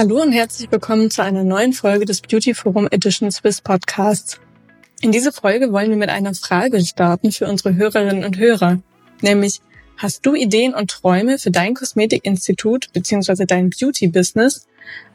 Hallo 0.00 0.22
und 0.22 0.32
herzlich 0.32 0.72
willkommen 0.72 1.10
zu 1.10 1.22
einer 1.22 1.44
neuen 1.44 1.74
Folge 1.74 2.06
des 2.06 2.22
Beauty 2.22 2.54
Forum 2.54 2.88
Edition 2.90 3.30
Swiss 3.30 3.60
Podcasts. 3.60 4.40
In 5.02 5.12
dieser 5.12 5.30
Folge 5.30 5.74
wollen 5.74 5.90
wir 5.90 5.98
mit 5.98 6.08
einer 6.08 6.32
Frage 6.32 6.82
starten 6.82 7.32
für 7.32 7.46
unsere 7.46 7.74
Hörerinnen 7.74 8.24
und 8.24 8.38
Hörer, 8.38 8.78
nämlich 9.20 9.60
Hast 9.98 10.24
du 10.24 10.34
Ideen 10.34 10.72
und 10.72 10.90
Träume 10.90 11.38
für 11.38 11.50
dein 11.50 11.74
Kosmetikinstitut 11.74 12.90
bzw. 12.94 13.44
dein 13.44 13.68
Beauty-Business? 13.68 14.68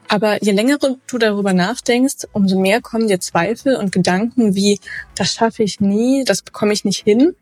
Aber 0.06 0.40
je 0.40 0.52
länger 0.52 0.78
du 0.78 1.18
darüber 1.18 1.52
nachdenkst, 1.52 2.28
umso 2.30 2.56
mehr 2.56 2.80
kommen 2.80 3.08
dir 3.08 3.18
Zweifel 3.18 3.74
und 3.74 3.90
Gedanken 3.90 4.54
wie, 4.54 4.78
das 5.16 5.34
schaffe 5.34 5.64
ich 5.64 5.80
nie, 5.80 6.22
das 6.22 6.42
bekomme 6.42 6.72
ich 6.72 6.84
nicht 6.84 7.02
hin. 7.02 7.34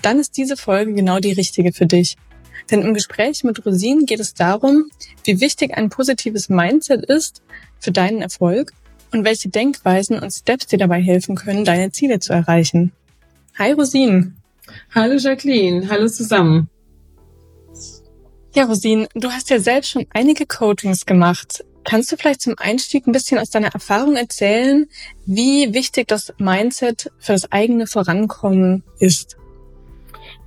Dann 0.00 0.20
ist 0.20 0.36
diese 0.36 0.56
Folge 0.56 0.94
genau 0.94 1.18
die 1.18 1.32
richtige 1.32 1.72
für 1.72 1.86
dich. 1.86 2.16
Denn 2.70 2.82
im 2.82 2.94
Gespräch 2.94 3.44
mit 3.44 3.64
Rosinen 3.64 4.06
geht 4.06 4.20
es 4.20 4.34
darum, 4.34 4.90
wie 5.24 5.40
wichtig 5.40 5.76
ein 5.76 5.90
positives 5.90 6.48
Mindset 6.48 7.04
ist 7.04 7.42
für 7.78 7.92
deinen 7.92 8.22
Erfolg 8.22 8.72
und 9.12 9.24
welche 9.24 9.48
Denkweisen 9.48 10.18
und 10.18 10.30
Steps 10.30 10.66
dir 10.66 10.78
dabei 10.78 11.00
helfen 11.00 11.34
können, 11.36 11.64
deine 11.64 11.92
Ziele 11.92 12.18
zu 12.18 12.32
erreichen. 12.32 12.92
Hi 13.58 13.72
Rosinen. 13.72 14.36
Hallo 14.94 15.16
Jacqueline, 15.16 15.88
hallo 15.88 16.08
zusammen. 16.08 16.68
Ja, 18.54 18.64
Rosinen, 18.64 19.06
du 19.14 19.30
hast 19.30 19.48
ja 19.48 19.58
selbst 19.58 19.90
schon 19.90 20.06
einige 20.10 20.44
Coachings 20.46 21.06
gemacht. 21.06 21.64
Kannst 21.84 22.12
du 22.12 22.16
vielleicht 22.16 22.42
zum 22.42 22.54
Einstieg 22.58 23.06
ein 23.06 23.12
bisschen 23.12 23.38
aus 23.38 23.50
deiner 23.50 23.72
Erfahrung 23.72 24.14
erzählen, 24.14 24.86
wie 25.24 25.72
wichtig 25.72 26.08
das 26.08 26.32
Mindset 26.38 27.10
für 27.18 27.32
das 27.32 27.50
eigene 27.50 27.86
Vorankommen 27.86 28.84
ist? 28.98 29.36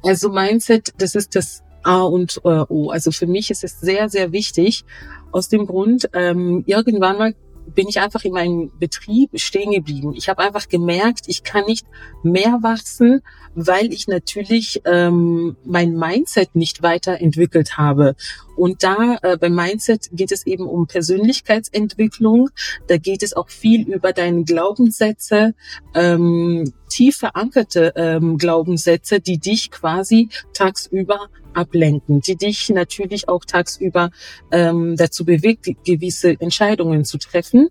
Also 0.03 0.29
Mindset, 0.29 0.93
das 0.99 1.15
ist 1.15 1.35
das 1.35 1.63
A 1.85 2.01
und 2.01 2.41
äh, 2.43 2.63
O. 2.67 2.89
Also 2.89 3.11
für 3.11 3.27
mich 3.27 3.51
ist 3.51 3.63
es 3.63 3.79
sehr, 3.79 4.09
sehr 4.09 4.31
wichtig. 4.31 4.85
Aus 5.31 5.49
dem 5.49 5.65
Grund, 5.65 6.09
ähm, 6.13 6.63
irgendwann 6.65 7.17
mal 7.17 7.35
bin 7.73 7.87
ich 7.87 7.99
einfach 7.99 8.23
in 8.23 8.33
meinem 8.33 8.71
Betrieb 8.79 9.31
stehen 9.39 9.71
geblieben. 9.71 10.13
Ich 10.15 10.29
habe 10.29 10.43
einfach 10.43 10.67
gemerkt, 10.67 11.25
ich 11.27 11.43
kann 11.43 11.65
nicht 11.65 11.85
mehr 12.23 12.59
wachsen, 12.61 13.21
weil 13.55 13.91
ich 13.91 14.07
natürlich 14.07 14.81
ähm, 14.85 15.55
mein 15.65 15.95
Mindset 15.95 16.55
nicht 16.55 16.83
weiterentwickelt 16.83 17.77
habe. 17.77 18.15
Und 18.55 18.83
da 18.83 19.17
äh, 19.21 19.37
beim 19.37 19.55
Mindset 19.55 20.09
geht 20.11 20.31
es 20.31 20.45
eben 20.45 20.67
um 20.67 20.87
Persönlichkeitsentwicklung. 20.87 22.49
Da 22.87 22.97
geht 22.97 23.23
es 23.23 23.33
auch 23.33 23.49
viel 23.49 23.89
über 23.89 24.13
deine 24.13 24.43
Glaubenssätze, 24.43 25.55
ähm, 25.93 26.73
tief 26.89 27.17
verankerte 27.17 27.93
ähm, 27.95 28.37
Glaubenssätze, 28.37 29.19
die 29.19 29.39
dich 29.39 29.71
quasi 29.71 30.29
tagsüber 30.53 31.29
ablenken, 31.55 32.21
die 32.21 32.35
dich 32.35 32.69
natürlich 32.69 33.27
auch 33.29 33.45
tagsüber 33.45 34.11
ähm, 34.51 34.95
dazu 34.97 35.25
bewegt, 35.25 35.67
gewisse 35.85 36.39
Entscheidungen 36.39 37.05
zu 37.05 37.17
treffen. 37.17 37.69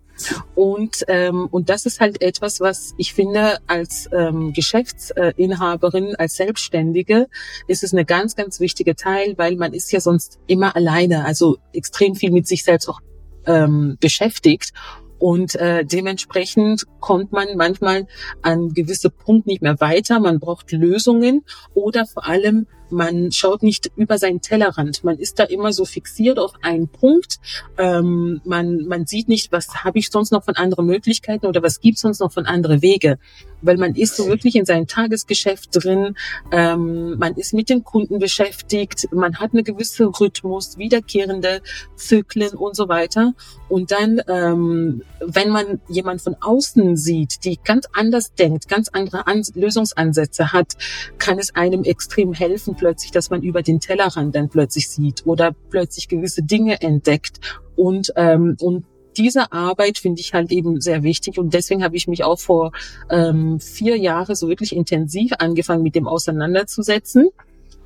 Und, 0.54 1.04
ähm, 1.08 1.48
und 1.50 1.68
das 1.68 1.86
ist 1.86 2.00
halt 2.00 2.22
etwas, 2.22 2.60
was 2.60 2.94
ich 2.98 3.14
finde, 3.14 3.58
als 3.66 4.08
ähm, 4.12 4.52
Geschäftsinhaberin, 4.52 6.14
als 6.16 6.36
Selbstständige, 6.36 7.26
ist 7.66 7.82
es 7.82 7.92
eine 7.92 8.04
ganz, 8.04 8.36
ganz 8.36 8.60
wichtige 8.60 8.94
Teil, 8.94 9.34
weil 9.36 9.56
man 9.56 9.74
ist 9.74 9.92
ja 9.92 10.00
sonst 10.00 10.38
immer 10.46 10.76
alleine, 10.76 11.24
also 11.24 11.58
extrem 11.72 12.14
viel 12.14 12.30
mit 12.30 12.46
sich 12.46 12.64
selbst 12.64 12.88
auch 12.88 13.00
ähm, 13.46 13.96
beschäftigt. 14.00 14.72
Und 15.18 15.54
äh, 15.54 15.84
dementsprechend 15.84 16.84
kommt 17.00 17.32
man 17.32 17.56
manchmal 17.56 18.06
an 18.42 18.74
gewisse 18.74 19.10
Punkt 19.10 19.46
nicht 19.46 19.62
mehr 19.62 19.80
weiter. 19.80 20.20
Man 20.20 20.38
braucht 20.38 20.70
Lösungen 20.72 21.44
oder 21.72 22.04
vor 22.04 22.26
allem 22.26 22.66
man 22.90 23.32
schaut 23.32 23.62
nicht 23.62 23.90
über 23.96 24.18
seinen 24.18 24.40
Tellerrand. 24.40 25.04
Man 25.04 25.18
ist 25.18 25.38
da 25.38 25.44
immer 25.44 25.72
so 25.72 25.84
fixiert 25.84 26.38
auf 26.38 26.52
einen 26.62 26.88
Punkt. 26.88 27.38
Ähm, 27.78 28.40
man, 28.44 28.86
man 28.86 29.06
sieht 29.06 29.28
nicht, 29.28 29.52
was 29.52 29.84
habe 29.84 29.98
ich 29.98 30.10
sonst 30.10 30.32
noch 30.32 30.44
von 30.44 30.56
anderen 30.56 30.86
Möglichkeiten 30.86 31.46
oder 31.46 31.62
was 31.62 31.80
gibt 31.80 31.98
sonst 31.98 32.20
noch 32.20 32.32
von 32.32 32.46
anderen 32.46 32.82
Wege. 32.82 33.18
Weil 33.64 33.76
man 33.76 33.94
ist 33.94 34.16
so 34.16 34.28
wirklich 34.28 34.56
in 34.56 34.64
seinem 34.64 34.86
Tagesgeschäft 34.86 35.70
drin. 35.72 36.16
Ähm, 36.52 37.18
man 37.18 37.34
ist 37.34 37.54
mit 37.54 37.68
den 37.68 37.84
Kunden 37.84 38.18
beschäftigt. 38.18 39.08
Man 39.12 39.36
hat 39.38 39.52
eine 39.52 39.62
gewisse 39.62 40.06
Rhythmus, 40.06 40.78
wiederkehrende 40.78 41.62
Zyklen 41.96 42.50
und 42.50 42.76
so 42.76 42.88
weiter. 42.88 43.34
Und 43.68 43.90
dann, 43.90 44.20
ähm, 44.28 45.02
wenn 45.20 45.50
man 45.50 45.80
jemand 45.88 46.20
von 46.20 46.36
außen 46.40 46.96
sieht, 46.96 47.44
die 47.44 47.58
ganz 47.62 47.86
anders 47.92 48.34
denkt, 48.34 48.68
ganz 48.68 48.88
andere 48.92 49.26
An 49.26 49.42
Lösungsansätze 49.54 50.52
hat, 50.52 50.74
kann 51.18 51.38
es 51.38 51.54
einem 51.54 51.84
extrem 51.84 52.32
helfen, 52.32 52.76
plötzlich, 52.76 53.10
dass 53.10 53.30
man 53.30 53.42
über 53.42 53.62
den 53.62 53.80
Tellerrand 53.80 54.34
dann 54.34 54.48
plötzlich 54.48 54.88
sieht 54.88 55.26
oder 55.26 55.54
plötzlich 55.70 56.08
gewisse 56.08 56.42
Dinge 56.42 56.80
entdeckt 56.80 57.40
und 57.76 58.12
ähm, 58.16 58.56
und 58.60 58.84
diese 59.16 59.52
Arbeit 59.52 59.98
finde 59.98 60.20
ich 60.20 60.34
halt 60.34 60.52
eben 60.52 60.80
sehr 60.80 61.02
wichtig 61.02 61.38
und 61.38 61.54
deswegen 61.54 61.82
habe 61.82 61.96
ich 61.96 62.06
mich 62.06 62.24
auch 62.24 62.38
vor 62.38 62.72
ähm, 63.10 63.60
vier 63.60 63.96
Jahren 63.96 64.34
so 64.34 64.48
wirklich 64.48 64.74
intensiv 64.74 65.32
angefangen 65.38 65.82
mit 65.82 65.94
dem 65.94 66.06
auseinanderzusetzen 66.06 67.30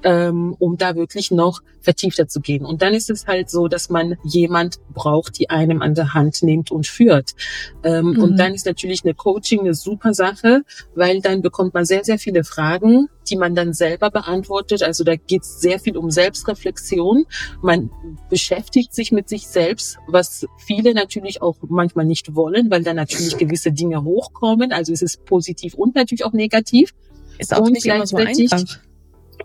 ähm, 0.05 0.55
um 0.59 0.77
da 0.77 0.97
wirklich 0.97 1.31
noch 1.31 1.61
vertiefter 1.81 2.29
zu 2.29 2.41
gehen. 2.41 2.65
Und 2.65 2.83
dann 2.83 2.95
ist 2.95 3.11
es 3.11 3.27
halt 3.27 3.51
so, 3.51 3.69
dass 3.69 3.89
man 3.89 4.17
jemand 4.25 4.79
braucht, 4.93 5.39
die 5.39 5.51
einem 5.51 5.83
an 5.83 5.95
der 5.95 6.15
Hand 6.15 6.43
nimmt 6.43 6.71
und 6.71 6.87
führt. 6.87 7.35
Ähm, 7.83 8.13
mhm. 8.13 8.23
Und 8.23 8.37
dann 8.37 8.55
ist 8.55 8.67
natürlich 8.67 9.05
eine 9.05 9.15
Coaching 9.15 9.61
eine 9.61 9.75
super 9.75 10.15
Sache, 10.15 10.63
weil 10.95 11.21
dann 11.21 11.43
bekommt 11.43 11.75
man 11.75 11.85
sehr, 11.85 12.05
sehr 12.05 12.19
viele 12.19 12.45
Fragen, 12.45 13.09
die 13.29 13.37
man 13.37 13.55
dann 13.55 13.73
selber 13.73 14.11
beantwortet. 14.11 14.83
Also 14.83 15.05
da 15.05 15.17
geht 15.17 15.43
es 15.43 15.61
sehr 15.61 15.79
viel 15.79 15.97
um 15.97 16.11
Selbstreflexion. 16.11 17.27
Man 17.63 17.91
beschäftigt 18.31 18.95
sich 18.95 19.13
mit 19.13 19.29
sich 19.29 19.47
selbst, 19.47 19.99
was 20.07 20.47
viele 20.59 20.95
natürlich 20.95 21.43
auch 21.43 21.57
manchmal 21.69 22.05
nicht 22.05 22.35
wollen, 22.35 22.71
weil 22.71 22.83
dann 22.83 22.97
natürlich 22.97 23.37
gewisse 23.37 23.73
Dinge 23.73 24.05
hochkommen. 24.05 24.73
Also 24.73 24.93
es 24.93 25.03
ist 25.03 25.25
positiv 25.25 25.75
und 25.75 25.95
natürlich 25.95 26.25
auch 26.25 26.33
negativ. 26.33 26.95
Ist 27.39 27.55
auch 27.55 27.61
und 27.61 27.73
nicht 27.73 27.87
immer 27.87 28.07
so 28.07 28.17
einfach. 28.17 28.81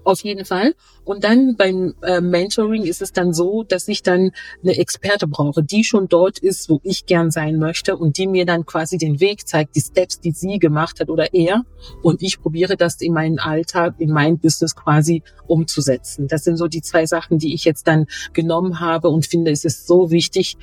Auf 0.04 0.22
jeden 0.22 0.44
Fall. 0.44 0.76
Und 1.06 1.24
dann 1.24 1.56
beim 1.56 1.96
äh, 2.02 2.20
Mentoring 2.20 2.84
ist 2.84 3.02
es 3.02 3.14
dann 3.14 3.34
so, 3.34 3.64
dass 3.64 3.88
ich 3.88 4.04
dann 4.04 4.32
eine 4.62 4.78
Experte 4.78 5.28
brauche, 5.28 5.64
die 5.64 5.84
schon 5.84 6.08
dort 6.08 6.40
ist, 6.40 6.70
wo 6.70 6.80
ich 6.84 7.06
gern 7.06 7.32
sein 7.32 7.58
möchte 7.58 7.96
und 7.96 8.18
die 8.18 8.28
mir 8.28 8.46
dann 8.46 8.66
quasi 8.66 8.98
den 8.98 9.20
Weg 9.20 9.48
zeigt, 9.48 9.76
die 9.76 9.82
Steps, 9.82 10.20
die 10.20 10.32
sie 10.32 10.60
gemacht 10.60 11.00
hat 11.00 11.10
oder 11.10 11.34
er. 11.34 11.64
Und 12.02 12.22
ich 12.22 12.42
probiere 12.42 12.76
das 12.76 13.00
in 13.02 13.14
meinen 13.14 13.40
Alltag, 13.40 13.96
in 13.98 14.12
mein 14.12 14.40
Business 14.40 14.76
quasi 14.76 15.24
umzusetzen. 15.48 16.28
Das 16.28 16.44
sind 16.44 16.58
so 16.58 16.68
die 16.68 16.82
zwei 16.82 17.06
Sachen, 17.06 17.38
die 17.38 17.54
ich 17.54 17.64
jetzt 17.64 17.88
dann 17.88 18.06
genommen 18.34 18.80
habe 18.80 19.10
und 19.10 19.26
finde, 19.26 19.52
es 19.52 19.64
ist 19.64 19.88
so 19.88 20.12
wichtig, 20.12 20.58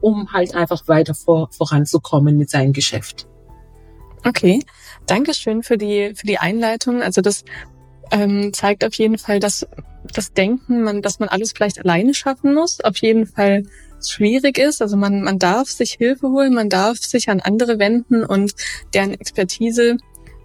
um 0.00 0.32
halt 0.32 0.54
einfach 0.54 0.86
weiter 0.86 1.14
vor, 1.14 1.48
voranzukommen 1.50 2.36
mit 2.36 2.50
seinem 2.50 2.72
Geschäft. 2.72 3.26
Okay, 4.24 4.60
Dankeschön 5.06 5.64
für 5.64 5.76
die 5.76 6.12
für 6.14 6.26
die 6.26 6.38
Einleitung. 6.38 7.02
Also 7.02 7.20
das 7.20 7.44
ähm, 8.12 8.52
zeigt 8.52 8.84
auf 8.84 8.94
jeden 8.94 9.18
Fall, 9.18 9.40
dass 9.40 9.66
das 10.12 10.32
Denken, 10.32 10.82
man, 10.82 11.02
dass 11.02 11.18
man 11.18 11.28
alles 11.28 11.52
vielleicht 11.52 11.80
alleine 11.80 12.14
schaffen 12.14 12.54
muss, 12.54 12.80
auf 12.80 12.98
jeden 12.98 13.26
Fall 13.26 13.64
schwierig 14.06 14.58
ist. 14.58 14.82
Also 14.82 14.96
man, 14.96 15.22
man 15.22 15.38
darf 15.38 15.68
sich 15.68 15.92
Hilfe 15.92 16.28
holen, 16.28 16.54
man 16.54 16.68
darf 16.68 16.98
sich 16.98 17.30
an 17.30 17.40
andere 17.40 17.78
wenden 17.78 18.24
und 18.24 18.54
deren 18.94 19.14
Expertise 19.14 19.96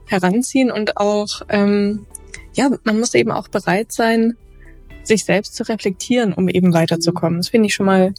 heranziehen 0.05 0.71
und 0.71 0.97
auch, 0.97 1.41
ähm, 1.49 2.05
ja, 2.53 2.69
man 2.83 2.99
muss 2.99 3.13
eben 3.13 3.31
auch 3.31 3.49
bereit 3.49 3.91
sein, 3.91 4.37
sich 5.03 5.25
selbst 5.25 5.55
zu 5.55 5.63
reflektieren, 5.63 6.33
um 6.33 6.47
eben 6.49 6.73
weiterzukommen. 6.73 7.39
Das 7.39 7.49
finde 7.49 7.67
ich 7.67 7.75
schon 7.75 7.85
mal 7.85 8.13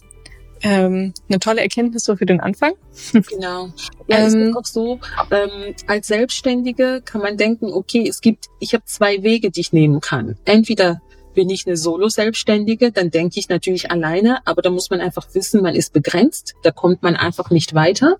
ähm, 0.61 1.13
eine 1.29 1.39
tolle 1.39 1.61
Erkenntnis 1.61 2.03
so 2.03 2.15
für 2.15 2.25
den 2.25 2.39
Anfang. 2.39 2.73
Genau. 3.13 3.69
Ja, 4.07 4.17
es 4.25 4.33
ähm, 4.33 4.49
ist 4.49 4.57
auch 4.57 4.65
so, 4.65 4.99
ähm, 5.31 5.75
als 5.87 6.07
Selbstständige 6.07 7.01
kann 7.03 7.21
man 7.21 7.37
denken, 7.37 7.71
okay, 7.71 8.07
es 8.07 8.21
gibt, 8.21 8.47
ich 8.59 8.73
habe 8.73 8.83
zwei 8.85 9.23
Wege, 9.23 9.51
die 9.51 9.61
ich 9.61 9.73
nehmen 9.73 10.01
kann. 10.01 10.37
Entweder 10.45 11.01
bin 11.33 11.49
ich 11.49 11.67
eine 11.67 11.77
Solo-Selbstständige, 11.77 12.91
dann 12.91 13.11
denke 13.11 13.39
ich 13.39 13.49
natürlich 13.49 13.91
alleine, 13.91 14.45
aber 14.45 14.61
da 14.61 14.69
muss 14.69 14.89
man 14.89 14.99
einfach 14.99 15.27
wissen, 15.33 15.61
man 15.61 15.75
ist 15.75 15.93
begrenzt, 15.93 16.55
da 16.63 16.71
kommt 16.71 17.03
man 17.03 17.15
einfach 17.15 17.49
nicht 17.49 17.73
weiter. 17.73 18.17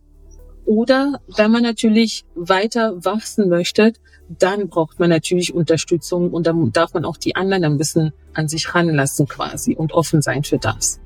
Oder 0.65 1.19
wenn 1.35 1.51
man 1.51 1.63
natürlich 1.63 2.25
weiter 2.35 3.03
wachsen 3.03 3.49
möchte, 3.49 3.93
dann 4.29 4.69
braucht 4.69 4.99
man 4.99 5.09
natürlich 5.09 5.53
Unterstützung 5.53 6.31
und 6.31 6.45
dann 6.45 6.71
darf 6.71 6.93
man 6.93 7.05
auch 7.05 7.17
die 7.17 7.35
anderen 7.35 7.65
ein 7.65 7.77
bisschen 7.77 8.13
an 8.33 8.47
sich 8.47 8.75
ranlassen 8.75 9.27
quasi 9.27 9.75
und 9.75 9.93
offen 9.93 10.21
sein 10.21 10.43
für 10.43 10.59
das. 10.59 10.99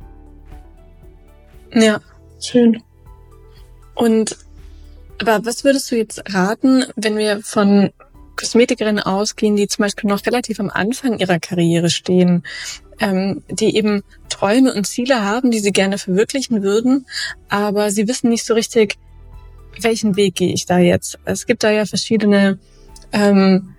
Ja, 1.73 2.01
schön. 2.39 2.81
Und 3.95 4.37
aber 5.19 5.45
was 5.45 5.63
würdest 5.63 5.89
du 5.91 5.95
jetzt 5.95 6.33
raten, 6.33 6.85
wenn 6.95 7.17
wir 7.17 7.41
von 7.41 7.91
Kosmetikerinnen 8.35 9.03
ausgehen, 9.03 9.55
die 9.55 9.67
zum 9.67 9.83
Beispiel 9.83 10.09
noch 10.09 10.25
relativ 10.25 10.59
am 10.59 10.69
Anfang 10.69 11.19
ihrer 11.19 11.39
Karriere 11.39 11.89
stehen, 11.89 12.43
ähm, 12.99 13.43
die 13.49 13.75
eben 13.75 14.03
Träume 14.29 14.73
und 14.73 14.85
Ziele 14.85 15.23
haben, 15.23 15.51
die 15.51 15.59
sie 15.59 15.71
gerne 15.71 15.97
verwirklichen 15.97 16.63
würden, 16.63 17.05
aber 17.47 17.91
sie 17.91 18.07
wissen 18.07 18.29
nicht 18.29 18.45
so 18.45 18.53
richtig, 18.53 18.97
welchen 19.79 20.15
Weg 20.15 20.35
gehe 20.35 20.53
ich 20.53 20.65
da 20.65 20.79
jetzt. 20.79 21.19
Es 21.25 21.45
gibt 21.45 21.63
da 21.63 21.71
ja 21.71 21.85
verschiedene 21.85 22.59
ähm, 23.11 23.72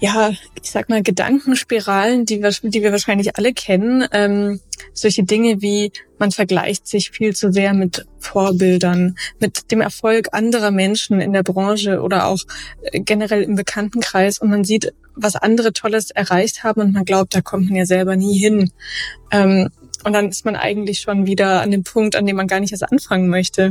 ja, 0.00 0.30
ich 0.62 0.70
sag 0.70 0.88
mal, 0.88 1.02
Gedankenspiralen, 1.02 2.24
die 2.24 2.42
wir, 2.42 2.50
die 2.62 2.82
wir 2.82 2.90
wahrscheinlich 2.90 3.36
alle 3.36 3.52
kennen. 3.52 4.06
Ähm, 4.12 4.60
solche 4.94 5.24
Dinge 5.24 5.60
wie, 5.60 5.92
man 6.18 6.30
vergleicht 6.30 6.86
sich 6.86 7.10
viel 7.10 7.36
zu 7.36 7.52
sehr 7.52 7.74
mit 7.74 8.06
Vorbildern, 8.18 9.16
mit 9.38 9.70
dem 9.70 9.82
Erfolg 9.82 10.28
anderer 10.32 10.70
Menschen 10.70 11.20
in 11.20 11.34
der 11.34 11.42
Branche 11.42 12.00
oder 12.00 12.26
auch 12.26 12.38
äh, 12.82 13.00
generell 13.00 13.42
im 13.42 13.56
Bekanntenkreis 13.56 14.38
und 14.38 14.48
man 14.48 14.64
sieht, 14.64 14.94
was 15.14 15.36
andere 15.36 15.74
Tolles 15.74 16.10
erreicht 16.10 16.64
haben 16.64 16.80
und 16.80 16.92
man 16.92 17.04
glaubt, 17.04 17.34
da 17.34 17.42
kommt 17.42 17.66
man 17.66 17.76
ja 17.76 17.84
selber 17.84 18.16
nie 18.16 18.38
hin. 18.38 18.72
Ähm, 19.30 19.68
und 20.04 20.14
dann 20.14 20.30
ist 20.30 20.46
man 20.46 20.56
eigentlich 20.56 21.00
schon 21.00 21.26
wieder 21.26 21.60
an 21.60 21.70
dem 21.70 21.84
Punkt, 21.84 22.16
an 22.16 22.24
dem 22.24 22.36
man 22.36 22.46
gar 22.46 22.60
nicht 22.60 22.72
erst 22.72 22.90
anfangen 22.90 23.28
möchte. 23.28 23.70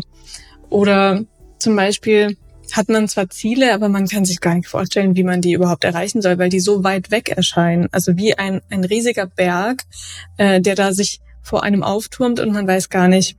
Oder 0.69 1.23
zum 1.57 1.75
Beispiel, 1.75 2.37
hat 2.75 2.89
man 2.89 3.07
zwar 3.07 3.29
Ziele, 3.29 3.73
aber 3.73 3.89
man 3.89 4.07
kann 4.07 4.25
sich 4.25 4.41
gar 4.41 4.55
nicht 4.55 4.67
vorstellen, 4.67 5.15
wie 5.15 5.23
man 5.23 5.41
die 5.41 5.53
überhaupt 5.53 5.83
erreichen 5.83 6.21
soll, 6.21 6.37
weil 6.37 6.49
die 6.49 6.59
so 6.59 6.83
weit 6.83 7.11
weg 7.11 7.29
erscheinen. 7.29 7.87
Also 7.91 8.17
wie 8.17 8.37
ein, 8.37 8.61
ein 8.69 8.83
riesiger 8.83 9.25
Berg, 9.27 9.83
äh, 10.37 10.61
der 10.61 10.75
da 10.75 10.93
sich 10.93 11.19
vor 11.41 11.63
einem 11.63 11.83
aufturmt 11.83 12.39
und 12.39 12.51
man 12.51 12.67
weiß 12.67 12.89
gar 12.89 13.07
nicht, 13.07 13.37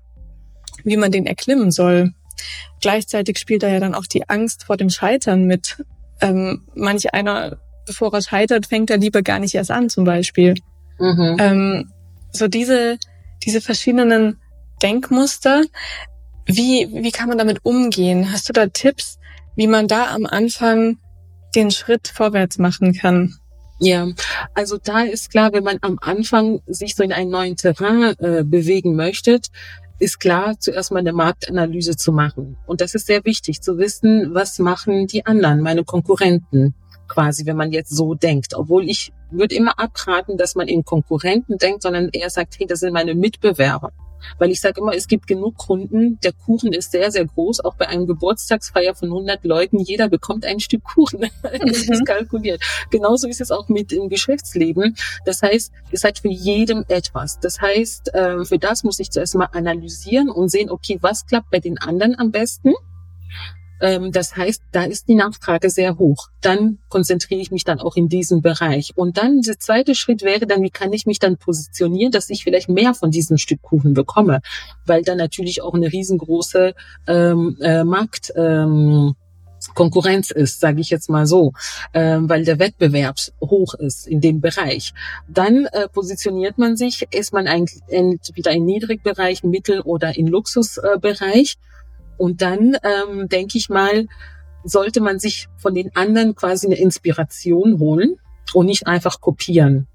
wie 0.85 0.97
man 0.97 1.13
den 1.13 1.27
erklimmen 1.27 1.71
soll. 1.71 2.13
Gleichzeitig 2.81 3.39
spielt 3.39 3.63
da 3.63 3.69
ja 3.69 3.81
dann 3.81 3.95
auch 3.95 4.07
die 4.07 4.29
Angst 4.29 4.65
vor 4.65 4.77
dem 4.77 4.91
Scheitern 4.91 5.45
mit. 5.45 5.85
Ähm, 6.21 6.67
manch 6.75 7.13
einer, 7.15 7.59
bevor 7.87 8.13
er 8.13 8.23
scheitert, 8.23 8.67
fängt 8.67 8.91
er 8.91 8.99
lieber 8.99 9.23
gar 9.23 9.39
nicht 9.39 9.55
erst 9.55 9.71
an, 9.71 9.89
zum 9.89 10.05
Beispiel. 10.05 10.55
Mhm. 10.99 11.37
Ähm, 11.39 11.93
so 12.33 12.49
diese, 12.49 12.99
diese 13.45 13.61
verschiedenen 13.61 14.39
Denkmuster, 14.83 15.65
wie, 16.47 16.89
wie 16.93 17.11
kann 17.11 17.29
man 17.29 17.39
damit 17.39 17.65
umgehen? 17.65 18.33
Hast 18.33 18.49
du 18.49 18.53
da 18.53 18.67
Tipps, 18.67 19.19
wie 19.57 19.67
man 19.67 19.89
da 19.89 20.15
am 20.15 20.27
Anfang 20.27 20.99
den 21.55 21.71
Schritt 21.71 22.09
vorwärts 22.09 22.59
machen 22.59 22.93
kann? 22.93 23.37
Ja, 23.79 24.09
also 24.55 24.77
da 24.77 25.03
ist 25.03 25.31
klar, 25.31 25.53
wenn 25.53 25.65
man 25.65 25.79
am 25.81 25.99
Anfang 26.01 26.61
sich 26.67 26.95
so 26.95 27.03
in 27.03 27.13
einen 27.13 27.31
neuen 27.31 27.57
Terrain 27.57 28.15
äh, 28.19 28.45
bewegen 28.45 28.95
möchte, 28.95 29.41
ist 29.99 30.21
klar, 30.21 30.59
zuerst 30.59 30.93
mal 30.93 31.01
eine 31.01 31.13
Marktanalyse 31.13 31.97
zu 31.97 32.13
machen. 32.13 32.57
Und 32.67 32.81
das 32.81 32.95
ist 32.95 33.07
sehr 33.07 33.25
wichtig, 33.25 33.61
zu 33.63 33.79
wissen, 33.79 34.35
was 34.35 34.59
machen 34.59 35.07
die 35.07 35.25
anderen, 35.27 35.61
meine 35.61 35.85
Konkurrenten 35.85 36.75
quasi, 37.09 37.45
wenn 37.45 37.57
man 37.57 37.73
jetzt 37.73 37.95
so 37.95 38.15
denkt. 38.15 38.55
Obwohl 38.55 38.89
ich 38.89 39.13
würde 39.31 39.55
immer 39.55 39.79
abraten, 39.79 40.37
dass 40.37 40.55
man 40.55 40.69
in 40.69 40.85
Konkurrenten 40.85 41.59
denkt, 41.59 41.83
sondern 41.83 42.09
eher 42.13 42.31
sagt, 42.31 42.59
hey, 42.59 42.67
das 42.67 42.81
sind 42.81 42.93
meine 42.93 43.15
Mitbewerber. 43.15 43.93
Weil 44.39 44.51
ich 44.51 44.61
sage 44.61 44.81
immer, 44.81 44.95
es 44.95 45.09
gibt 45.09 45.27
genug 45.27 45.57
Kunden, 45.57 46.19
der 46.21 46.33
Kuchen 46.33 46.73
ist 46.73 46.93
sehr, 46.93 47.11
sehr 47.11 47.25
groß, 47.25 47.61
auch 47.61 47.75
bei 47.75 47.89
einem 47.89 48.07
Geburtstagsfeier 48.07 48.95
von 48.95 49.09
100 49.09 49.45
Leuten, 49.45 49.79
jeder 49.79 50.09
bekommt 50.09 50.45
ein 50.45 50.61
Stück 50.61 50.85
Kuchen. 50.85 51.21
das 51.43 51.83
ist 51.83 52.01
mhm. 52.01 52.05
kalkuliert. 52.05 52.63
Genauso 52.91 53.29
ist 53.29 53.41
es 53.41 53.51
auch 53.51 53.69
mit 53.69 53.91
dem 53.91 54.09
Geschäftsleben. 54.09 54.97
Das 55.25 55.43
heißt, 55.43 55.73
es 55.93 56.05
hat 56.05 56.19
für 56.19 56.29
jedem 56.29 56.85
etwas. 56.89 57.41
Das 57.41 57.61
heißt, 57.61 58.15
äh, 58.15 58.45
für 58.45 58.59
das 58.59 58.85
muss 58.85 58.99
ich 58.99 59.11
zuerst 59.11 59.35
mal 59.35 59.49
analysieren 59.53 60.29
und 60.31 60.51
sehen, 60.51 60.71
okay, 60.71 60.99
was 61.01 61.27
klappt 61.27 61.51
bei 61.51 61.61
den 61.61 61.79
anderen 61.79 62.19
am 62.19 62.31
besten? 62.31 62.75
Ähm, 63.81 64.13
das 64.13 64.37
heißt, 64.37 64.63
da 64.73 64.85
ist 64.85 65.09
die 65.09 65.15
Nachfrage 65.15 65.71
sehr 65.71 65.99
hoch. 65.99 66.29
Dann 66.41 66.79
konzentriere 66.89 67.41
ich 67.41 67.51
mich 67.51 67.65
dann 67.65 67.81
auch 67.81 67.97
in 67.97 68.09
diesem 68.09 68.43
Bereich. 68.43 68.93
Und 68.97 69.19
dann 69.19 69.41
der 69.43 69.59
zweite 69.59 69.95
Schritt 69.95 70.23
wäre 70.23 70.47
dann, 70.47 70.63
wie 70.63 70.71
kann 70.71 70.93
ich 70.93 71.07
mich 71.07 71.19
dann 71.19 71.37
positionieren, 71.37 72.13
dass 72.13 72.31
ich 72.31 72.45
vielleicht 72.45 72.69
mehr 72.69 72.95
von 72.95 73.11
diesem 73.11 73.39
Stück 73.39 73.63
Kuchen 73.63 73.95
bekomme, 73.95 74.41
weil 74.87 75.03
dann 75.03 75.19
natürlich 75.19 75.63
auch 75.63 75.75
eine 75.75 75.93
riesengroße 75.93 76.75
ähm, 77.07 77.57
äh, 77.61 77.85
Markt 77.85 78.33
ähm, 78.37 79.15
Konkurrenz 79.75 80.31
ist, 80.31 80.61
sage 80.61 80.81
ich 80.81 80.91
jetzt 80.91 81.11
mal 81.11 81.27
so, 81.27 81.53
ähm, 81.93 82.29
weil 82.29 82.45
der 82.45 82.59
Wettbewerb 82.59 83.17
hoch 83.41 83.75
ist 83.75 84.07
in 84.07 84.21
dem 84.21 84.41
Bereich. 84.41 84.93
Dann 85.29 85.67
äh, 85.67 85.89
positioniert 85.89 86.59
man 86.59 86.77
sich, 86.77 87.07
ist 87.11 87.33
man 87.33 87.47
eigentlich 87.47 87.81
entweder 87.89 88.53
im 88.53 88.65
Niedrigbereich, 88.65 89.45
Mittel- 89.45 89.83
oder 89.83 90.17
im 90.17 90.27
Luxusbereich. 90.27 91.57
Äh, 91.59 91.70
und 92.21 92.43
dann 92.43 92.77
ähm, 92.83 93.31
denke 93.31 93.57
ich 93.57 93.71
mal, 93.71 94.07
sollte 94.63 95.01
man 95.01 95.19
sich 95.19 95.49
von 95.57 95.75
den 95.75 95.97
anderen 95.97 96.35
quasi 96.35 96.67
eine 96.67 96.79
Inspiration 96.79 97.79
holen 97.79 98.17
und 98.53 98.67
nicht 98.67 98.87
einfach 98.87 99.23
kopieren. 99.23 99.87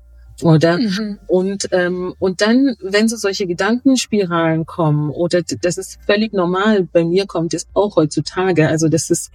Oder 0.42 0.80
mhm. 0.80 1.20
und 1.28 1.70
ähm, 1.72 2.16
und 2.20 2.42
dann, 2.42 2.76
wenn 2.82 3.08
so 3.08 3.16
solche 3.16 3.46
Gedankenspiralen 3.46 4.66
kommen, 4.66 5.12
oder 5.12 5.44
das 5.44 5.78
ist 5.78 6.00
völlig 6.06 6.34
normal, 6.34 6.88
bei 6.92 7.06
mir 7.06 7.28
kommt 7.28 7.54
es 7.54 7.68
auch 7.76 7.96
heutzutage, 7.96 8.68
also 8.68 8.90
das 8.90 9.12
ist 9.12 9.32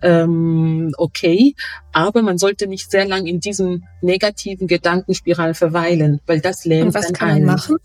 ähm, 0.00 0.94
okay, 0.96 1.54
aber 1.92 2.22
man 2.22 2.38
sollte 2.38 2.68
nicht 2.68 2.88
sehr 2.88 3.04
lang 3.04 3.26
in 3.26 3.40
diesem 3.40 3.82
negativen 4.00 4.68
Gedankenspiral 4.68 5.54
verweilen, 5.54 6.20
weil 6.26 6.40
das 6.40 6.64
lähmt 6.64 6.86
und 6.86 6.94
was 6.94 7.06
dann 7.06 7.14
kann 7.14 7.28
man 7.30 7.44
machen? 7.44 7.76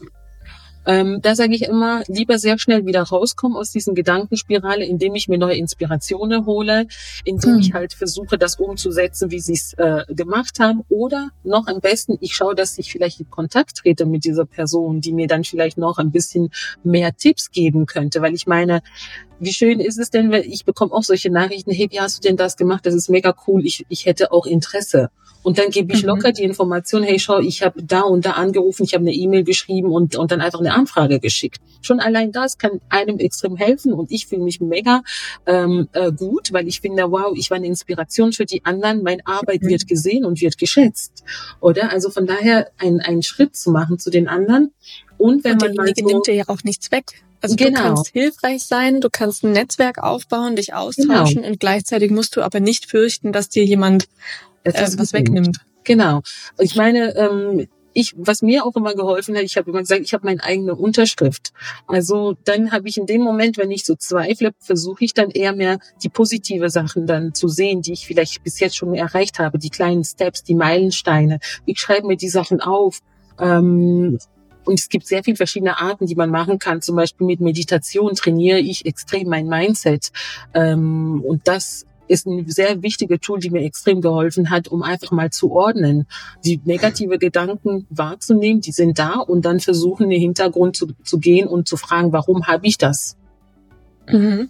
Ähm, 0.86 1.20
da 1.22 1.36
sage 1.36 1.56
ich 1.56 1.64
immer, 1.64 2.04
lieber 2.08 2.40
sehr 2.40 2.58
schnell 2.58 2.86
wieder 2.86 3.04
rauskommen 3.04 3.58
aus 3.58 3.72
diesen 3.72 3.96
Gedankenspirale, 3.96 4.86
indem 4.86 5.16
ich 5.16 5.28
mir 5.28 5.38
neue 5.38 5.56
Inspirationen 5.56 6.46
hole, 6.46 6.88
indem 7.24 7.54
mhm. 7.54 7.60
ich 7.60 7.74
halt 7.74 7.94
versuche, 7.94 8.38
das 8.38 8.56
umzusetzen, 8.58 9.32
wie 9.32 9.40
sie 9.40 9.54
es 9.54 9.74
äh, 9.74 10.04
gemacht 10.14 10.60
haben. 10.60 10.84
Oder 10.90 11.30
noch 11.44 11.68
am 11.68 11.80
besten, 11.80 12.18
ich 12.22 12.36
schaue, 12.36 12.56
dass 12.56 12.78
ich 12.78 12.92
vielleicht 12.92 13.20
in 13.20 13.30
Kontakt 13.30 13.78
trete 13.78 14.06
mit 14.06 14.26
dieser 14.26 14.46
Person, 14.46 15.02
die 15.02 15.14
mir 15.14 15.28
dann 15.28 15.44
vielleicht 15.44 15.78
noch 15.78 15.98
ein 15.98 16.12
bisschen 16.12 16.50
mehr 16.84 17.16
Tipps 17.16 17.52
geben 17.52 17.86
könnte. 17.86 18.22
Weil 18.22 18.34
ich 18.34 18.48
meine, 18.48 18.82
wie 19.40 19.54
schön 19.54 19.80
ist 19.80 20.00
es 20.00 20.10
denn, 20.10 20.32
wenn 20.32 20.44
ich 20.44 20.66
bekomme 20.66 20.94
auch 20.94 21.04
solche 21.04 21.30
Nachrichten, 21.30 21.72
hey, 21.72 21.88
wie 21.92 22.00
hast 22.00 22.24
du 22.24 22.28
denn 22.28 22.38
das 22.38 22.58
gemacht? 22.58 22.86
Das 22.86 22.94
ist 22.94 23.10
mega 23.10 23.36
cool. 23.48 23.66
Ich, 23.66 23.86
ich 23.90 24.06
hätte 24.06 24.32
auch 24.32 24.46
Interesse. 24.46 25.10
Und 25.44 25.58
dann 25.58 25.70
gebe 25.70 25.94
ich 25.94 26.04
mhm. 26.04 26.10
locker 26.10 26.32
die 26.32 26.44
Information, 26.44 27.04
hey, 27.04 27.20
schau, 27.20 27.40
ich 27.40 27.64
habe 27.64 27.84
da 27.84 28.02
und 28.02 28.26
da 28.26 28.32
angerufen, 28.32 28.84
ich 28.84 28.94
habe 28.94 29.04
eine 29.04 29.14
E-Mail 29.14 29.44
geschrieben 29.44 29.92
und, 29.92 30.16
und 30.16 30.32
dann 30.32 30.40
einfach 30.40 30.60
eine 30.60 30.74
Anfrage 30.74 31.20
geschickt. 31.20 31.60
Schon 31.82 32.00
allein 32.00 32.32
das 32.32 32.58
kann 32.58 32.80
einem 32.88 33.20
extrem 33.20 33.58
helfen 33.58 33.94
und 33.94 34.10
ich 34.10 34.26
fühle 34.26 34.42
mich 34.42 34.62
mega 34.62 35.04
ähm, 35.46 35.90
äh, 35.92 36.14
gut, 36.14 36.54
weil 36.54 36.68
ich 36.68 36.80
finde, 36.80 37.12
wow, 37.12 37.34
ich 37.36 37.52
war 37.52 37.58
eine 37.58 37.68
Inspiration 37.68 38.32
für 38.32 38.46
die 38.46 38.64
anderen, 38.64 39.04
meine 39.04 39.28
Arbeit 39.28 39.64
mhm. 39.64 39.68
wird 39.68 39.88
gesehen 39.88 40.24
und 40.24 40.40
wird 40.40 40.58
geschätzt. 40.58 41.26
Oder? 41.60 41.92
Also 41.92 42.10
von 42.10 42.26
daher 42.26 42.72
einen 42.78 43.22
Schritt 43.22 43.58
zu 43.58 43.72
machen 43.72 44.00
zu 44.00 44.10
den 44.10 44.30
anderen. 44.30 44.72
Und 45.18 45.44
wenn 45.44 45.54
und 45.54 45.62
man 45.62 45.76
mal 45.76 45.94
so, 45.96 46.06
nimmt 46.06 46.28
dir 46.28 46.36
ja 46.36 46.46
auch 46.48 46.64
nichts 46.64 46.90
weg. 46.92 47.24
Also 47.44 47.58
genau. 47.58 47.78
du 47.78 47.84
kannst 47.84 48.08
hilfreich 48.14 48.64
sein, 48.64 49.02
du 49.02 49.10
kannst 49.12 49.44
ein 49.44 49.52
Netzwerk 49.52 50.02
aufbauen, 50.02 50.56
dich 50.56 50.74
austauschen 50.74 51.42
genau. 51.42 51.48
und 51.50 51.60
gleichzeitig 51.60 52.10
musst 52.10 52.38
du 52.38 52.42
aber 52.42 52.62
nicht 52.62 52.90
fürchten, 52.90 53.34
dass 53.34 53.50
dir 53.50 53.66
jemand 53.66 54.08
äh, 54.64 54.72
was 54.98 55.12
wegnimmt. 55.12 55.58
Genau. 55.84 56.22
Ich 56.58 56.78
meine, 56.78 57.14
ähm, 57.18 57.68
ich, 57.92 58.14
was 58.16 58.42
mir 58.42 58.66
auch 58.66 58.78
immer 58.78 58.96
geholfen 58.96 59.36
hat, 59.36 59.44
ich 59.44 59.58
habe 59.58 59.70
immer 59.70 59.82
gesagt, 59.82 60.02
ich 60.02 60.14
habe 60.14 60.26
meine 60.26 60.42
eigene 60.42 60.74
Unterschrift. 60.74 61.52
Also 61.86 62.38
dann 62.46 62.72
habe 62.72 62.88
ich 62.88 62.98
in 62.98 63.08
dem 63.08 63.22
Moment, 63.22 63.58
wenn 63.58 63.72
ich 63.72 63.84
so 63.84 63.96
zweifle, 63.96 64.52
versuche 64.60 65.04
ich 65.04 65.14
dann 65.14 65.30
eher 65.30 65.54
mehr 65.54 65.80
die 66.02 66.10
positive 66.10 66.70
Sachen 66.70 67.08
dann 67.08 67.34
zu 67.34 67.50
sehen, 67.50 67.82
die 67.82 67.92
ich 67.92 68.08
vielleicht 68.08 68.42
bis 68.44 68.62
jetzt 68.62 68.78
schon 68.78 68.96
erreicht 68.96 69.38
habe, 69.40 69.60
die 69.60 69.70
kleinen 69.70 70.06
Steps, 70.06 70.44
die 70.44 70.56
Meilensteine. 70.56 71.40
Ich 71.66 71.80
schreibe 71.80 72.08
mir 72.08 72.18
die 72.18 72.30
Sachen 72.30 72.62
auf. 72.62 73.00
Ähm, 73.38 74.18
und 74.66 74.80
es 74.80 74.90
gibt 74.90 75.08
sehr 75.08 75.24
viele 75.24 75.38
verschiedene 75.38 75.80
Arten, 75.80 76.06
die 76.06 76.16
man 76.16 76.30
machen 76.30 76.60
kann. 76.60 76.82
Zum 76.82 76.96
Beispiel 76.96 77.28
mit 77.28 77.40
Meditation 77.40 78.16
trainiere 78.16 78.60
ich 78.60 78.86
extrem 78.86 79.28
mein 79.28 79.48
Mindset. 79.48 80.12
Ähm, 80.54 81.22
und 81.26 81.48
das 81.48 81.86
ist 82.08 82.28
ein 82.28 82.50
sehr 82.50 82.82
wichtiger 82.84 83.20
Tool, 83.20 83.40
die 83.40 83.50
mir 83.50 83.64
extrem 83.64 84.02
geholfen 84.02 84.50
hat, 84.50 84.68
um 84.68 84.84
einfach 84.84 85.12
mal 85.12 85.30
zu 85.30 85.52
ordnen, 85.52 86.06
die 86.44 86.60
negative 86.66 87.18
Gedanken 87.18 87.88
wahrzunehmen, 87.90 88.62
die 88.62 88.72
sind 88.72 89.00
da 89.00 89.16
und 89.16 89.46
dann 89.46 89.60
versuchen, 89.60 90.04
in 90.04 90.10
den 90.12 90.20
Hintergrund 90.22 90.76
zu, 90.76 90.88
zu 91.04 91.18
gehen 91.18 91.48
und 91.48 91.68
zu 91.68 91.78
fragen, 91.78 92.12
warum 92.12 92.48
habe 92.48 92.68
ich 92.68 92.78
das? 92.78 93.18
Mhm. 94.10 94.50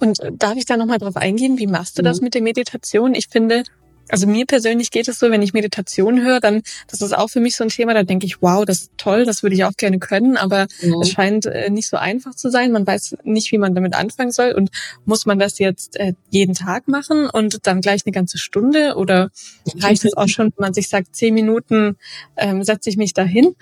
Und 0.00 0.18
darf 0.38 0.56
ich 0.56 0.64
da 0.64 0.76
nochmal 0.76 0.98
drauf 0.98 1.16
eingehen? 1.16 1.58
Wie 1.58 1.66
machst 1.66 1.98
du 1.98 2.02
das 2.02 2.20
mhm. 2.20 2.24
mit 2.24 2.34
der 2.34 2.42
Meditation? 2.42 3.14
Ich 3.14 3.28
finde, 3.28 3.64
also 4.08 4.26
mir 4.26 4.46
persönlich 4.46 4.90
geht 4.90 5.08
es 5.08 5.18
so, 5.18 5.30
wenn 5.30 5.42
ich 5.42 5.52
Meditation 5.52 6.22
höre, 6.22 6.40
dann, 6.40 6.62
das 6.88 7.00
ist 7.00 7.16
auch 7.16 7.28
für 7.28 7.40
mich 7.40 7.56
so 7.56 7.64
ein 7.64 7.70
Thema, 7.70 7.94
da 7.94 8.02
denke 8.02 8.26
ich, 8.26 8.42
wow, 8.42 8.64
das 8.64 8.82
ist 8.82 8.92
toll, 8.96 9.24
das 9.24 9.42
würde 9.42 9.56
ich 9.56 9.64
auch 9.64 9.76
gerne 9.76 9.98
können, 9.98 10.36
aber 10.36 10.66
mhm. 10.82 11.00
es 11.00 11.10
scheint 11.10 11.46
äh, 11.46 11.70
nicht 11.70 11.88
so 11.88 11.96
einfach 11.96 12.34
zu 12.34 12.50
sein. 12.50 12.72
Man 12.72 12.86
weiß 12.86 13.16
nicht, 13.24 13.50
wie 13.52 13.58
man 13.58 13.74
damit 13.74 13.94
anfangen 13.94 14.32
soll 14.32 14.52
und 14.52 14.70
muss 15.04 15.26
man 15.26 15.38
das 15.38 15.58
jetzt 15.58 15.96
äh, 15.96 16.14
jeden 16.30 16.54
Tag 16.54 16.88
machen 16.88 17.28
und 17.30 17.66
dann 17.66 17.80
gleich 17.80 18.02
eine 18.04 18.12
ganze 18.12 18.38
Stunde 18.38 18.94
oder 18.96 19.30
reicht 19.78 20.04
es 20.04 20.16
auch 20.16 20.28
schon, 20.28 20.46
wenn 20.56 20.66
man 20.66 20.74
sich 20.74 20.88
sagt, 20.88 21.16
zehn 21.16 21.34
Minuten 21.34 21.96
ähm, 22.36 22.62
setze 22.62 22.90
ich 22.90 22.96
mich 22.96 23.14
dahin? 23.14 23.54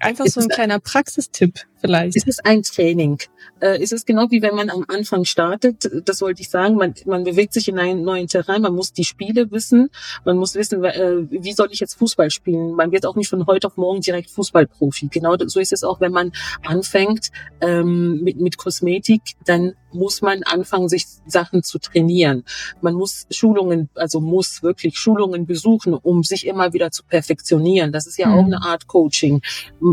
Einfach 0.00 0.26
so 0.26 0.40
ein 0.40 0.48
kleiner 0.48 0.78
Praxistipp 0.78 1.60
vielleicht. 1.80 2.16
Es 2.16 2.26
ist 2.26 2.44
ein 2.44 2.62
Training. 2.62 3.18
Äh, 3.60 3.82
es 3.82 3.92
ist 3.92 4.06
genau 4.06 4.26
wie 4.30 4.42
wenn 4.42 4.54
man 4.54 4.70
am 4.70 4.84
Anfang 4.88 5.24
startet. 5.24 5.88
Das 6.04 6.20
wollte 6.20 6.42
ich 6.42 6.50
sagen. 6.50 6.76
Man, 6.76 6.94
man 7.06 7.24
bewegt 7.24 7.52
sich 7.52 7.68
in 7.68 7.78
einen 7.78 8.02
neuen 8.02 8.26
Terrain. 8.26 8.62
Man 8.62 8.74
muss 8.74 8.92
die 8.92 9.04
Spiele 9.04 9.50
wissen. 9.50 9.90
Man 10.24 10.36
muss 10.36 10.54
wissen, 10.54 10.84
äh, 10.84 11.26
wie 11.30 11.52
soll 11.52 11.68
ich 11.70 11.80
jetzt 11.80 11.94
Fußball 11.94 12.30
spielen. 12.30 12.72
Man 12.72 12.92
wird 12.92 13.06
auch 13.06 13.16
nicht 13.16 13.28
von 13.28 13.46
heute 13.46 13.66
auf 13.66 13.76
morgen 13.76 14.00
direkt 14.00 14.30
Fußballprofi. 14.30 15.08
Genau 15.08 15.36
so 15.46 15.60
ist 15.60 15.72
es 15.72 15.84
auch, 15.84 16.00
wenn 16.00 16.12
man 16.12 16.32
anfängt 16.64 17.28
ähm, 17.60 18.22
mit, 18.22 18.40
mit 18.40 18.58
Kosmetik. 18.58 19.22
Dann 19.44 19.74
muss 19.92 20.20
man 20.22 20.42
anfangen, 20.42 20.88
sich 20.88 21.06
Sachen 21.26 21.62
zu 21.62 21.78
trainieren. 21.78 22.44
Man 22.80 22.94
muss 22.94 23.26
Schulungen, 23.30 23.88
also 23.94 24.20
muss 24.20 24.62
wirklich 24.62 24.98
Schulungen 24.98 25.46
besuchen, 25.46 25.94
um 25.94 26.22
sich 26.22 26.46
immer 26.46 26.72
wieder 26.72 26.90
zu 26.90 27.04
perfektionieren. 27.04 27.92
Das 27.92 28.06
ist 28.06 28.18
ja 28.18 28.28
mhm. 28.28 28.34
auch 28.34 28.44
eine 28.44 28.62
Art 28.62 28.86
Coaching, 28.86 29.40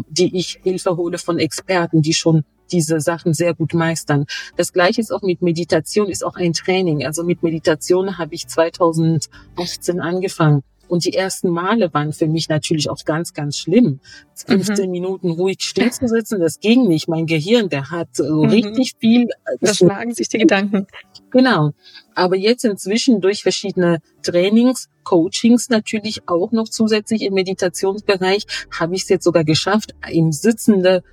die 0.09 0.35
ich 0.37 0.59
Hilfe 0.63 0.97
hole 0.97 1.17
von 1.17 1.39
Experten, 1.39 1.74
die 1.91 2.13
schon 2.13 2.43
diese 2.71 2.99
Sachen 2.99 3.33
sehr 3.33 3.53
gut 3.53 3.73
meistern. 3.73 4.25
Das 4.55 4.73
gleiche 4.73 5.01
ist 5.01 5.11
auch 5.11 5.21
mit 5.21 5.41
Meditation, 5.41 6.09
ist 6.09 6.25
auch 6.25 6.35
ein 6.35 6.53
Training. 6.53 7.05
Also 7.05 7.23
mit 7.23 7.43
Meditation 7.43 8.17
habe 8.17 8.33
ich 8.33 8.47
2018 8.47 9.99
angefangen. 9.99 10.63
Und 10.87 11.05
die 11.05 11.13
ersten 11.13 11.49
Male 11.49 11.93
waren 11.93 12.13
für 12.13 12.27
mich 12.27 12.47
natürlich 12.47 12.89
auch 12.89 13.03
ganz, 13.05 13.33
ganz 13.33 13.57
schlimm. 13.57 13.99
15 14.35 14.85
mhm. 14.85 14.91
Minuten 14.91 15.31
ruhig 15.31 15.57
still 15.61 15.91
zu 15.91 16.07
sitzen, 16.07 16.39
das 16.39 16.59
ging 16.59 16.87
nicht. 16.87 17.07
Mein 17.07 17.25
Gehirn, 17.25 17.69
der 17.69 17.89
hat 17.89 18.09
so 18.13 18.43
mhm. 18.43 18.49
richtig 18.49 18.93
viel. 18.99 19.23
Äh, 19.23 19.57
das 19.61 19.77
schlagen 19.77 20.13
sich 20.13 20.29
die 20.29 20.37
Gedanken. 20.37 20.85
Genau. 21.31 21.71
Aber 22.13 22.35
jetzt 22.35 22.65
inzwischen 22.65 23.19
durch 23.19 23.41
verschiedene 23.41 23.99
Trainings, 24.21 24.89
Coachings 25.03 25.69
natürlich 25.69 26.27
auch 26.27 26.51
noch 26.51 26.69
zusätzlich 26.69 27.23
im 27.23 27.33
Meditationsbereich, 27.33 28.45
habe 28.71 28.95
ich 28.95 29.03
es 29.03 29.09
jetzt 29.09 29.23
sogar 29.23 29.43
geschafft, 29.43 29.95
im 30.11 30.31
sitzende 30.31 31.03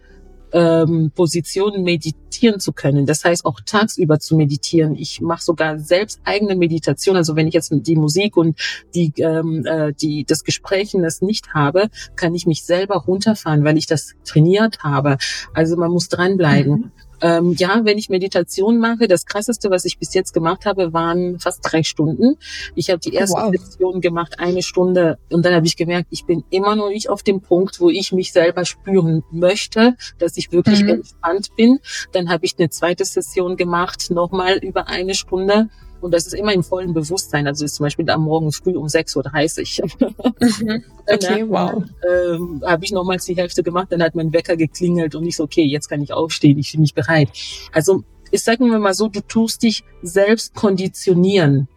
ähm, 0.52 1.10
Positionen 1.14 1.82
meditieren 1.82 2.60
zu 2.60 2.72
können. 2.72 3.06
Das 3.06 3.24
heißt 3.24 3.44
auch 3.44 3.60
tagsüber 3.64 4.18
zu 4.18 4.36
meditieren. 4.36 4.94
Ich 4.94 5.20
mache 5.20 5.42
sogar 5.42 5.78
selbst 5.78 6.20
eigene 6.24 6.56
Meditation. 6.56 7.16
Also 7.16 7.36
wenn 7.36 7.46
ich 7.46 7.54
jetzt 7.54 7.72
die 7.72 7.96
Musik 7.96 8.36
und 8.36 8.58
die, 8.94 9.12
ähm, 9.18 9.64
äh, 9.66 9.92
die 9.92 10.24
das 10.24 10.44
Gesprächen 10.44 11.02
das 11.02 11.22
nicht 11.22 11.54
habe, 11.54 11.88
kann 12.16 12.34
ich 12.34 12.46
mich 12.46 12.64
selber 12.64 12.96
runterfahren, 12.96 13.64
weil 13.64 13.78
ich 13.78 13.86
das 13.86 14.14
trainiert 14.24 14.80
habe. 14.80 15.18
Also 15.54 15.76
man 15.76 15.90
muss 15.90 16.08
dranbleiben. 16.08 16.72
Mhm. 16.72 16.92
Ähm, 17.22 17.54
ja, 17.56 17.80
wenn 17.84 17.98
ich 17.98 18.08
Meditation 18.08 18.78
mache, 18.78 19.06
das 19.06 19.26
krasseste, 19.26 19.70
was 19.70 19.84
ich 19.84 19.98
bis 19.98 20.12
jetzt 20.12 20.34
gemacht 20.34 20.66
habe, 20.66 20.92
waren 20.92 21.38
fast 21.38 21.60
drei 21.62 21.84
Stunden. 21.84 22.36
Ich 22.74 22.90
habe 22.90 22.98
die 22.98 23.14
erste 23.14 23.40
wow. 23.40 23.54
Session 23.54 24.00
gemacht, 24.00 24.40
eine 24.40 24.62
Stunde, 24.62 25.18
und 25.30 25.44
dann 25.46 25.54
habe 25.54 25.66
ich 25.66 25.76
gemerkt, 25.76 26.08
ich 26.10 26.26
bin 26.26 26.42
immer 26.50 26.74
noch 26.74 26.88
nicht 26.88 27.08
auf 27.08 27.22
dem 27.22 27.40
Punkt, 27.40 27.80
wo 27.80 27.88
ich 27.90 28.12
mich 28.12 28.32
selber 28.32 28.64
spüren 28.64 29.22
möchte, 29.30 29.96
dass 30.18 30.36
ich 30.36 30.50
wirklich 30.50 30.82
mhm. 30.82 30.88
entspannt 30.88 31.50
bin. 31.56 31.78
Dann 32.10 32.28
habe 32.28 32.44
ich 32.44 32.56
eine 32.58 32.70
zweite 32.70 33.04
Session 33.04 33.56
gemacht, 33.56 34.10
nochmal 34.10 34.58
über 34.58 34.88
eine 34.88 35.14
Stunde. 35.14 35.68
Und 36.02 36.12
das 36.12 36.26
ist 36.26 36.34
immer 36.34 36.52
im 36.52 36.62
vollen 36.62 36.92
Bewusstsein. 36.92 37.46
Also 37.46 37.64
ist 37.64 37.76
zum 37.76 37.84
Beispiel 37.84 38.08
am 38.10 38.24
Morgen 38.24 38.52
früh 38.52 38.76
um 38.76 38.86
6.30 38.86 39.82
Uhr. 39.82 40.10
Mhm. 40.40 40.84
okay, 41.06 41.44
wow. 41.48 41.82
Ähm, 42.08 42.62
habe 42.66 42.84
ich 42.84 42.92
nochmals 42.92 43.24
die 43.24 43.36
Hälfte 43.36 43.62
gemacht, 43.62 43.88
dann 43.90 44.02
hat 44.02 44.14
mein 44.14 44.32
Wecker 44.32 44.56
geklingelt 44.56 45.14
und 45.14 45.26
ich 45.26 45.36
so, 45.36 45.44
okay, 45.44 45.64
jetzt 45.64 45.88
kann 45.88 46.02
ich 46.02 46.12
aufstehen, 46.12 46.58
ich 46.58 46.72
bin 46.72 46.80
mich 46.80 46.94
bereit. 46.94 47.28
Also 47.72 48.04
ich 48.30 48.42
sage 48.42 48.64
mir 48.64 48.78
mal 48.78 48.94
so, 48.94 49.08
du 49.08 49.20
tust 49.20 49.62
dich 49.62 49.84
selbst 50.02 50.54
konditionieren. 50.54 51.68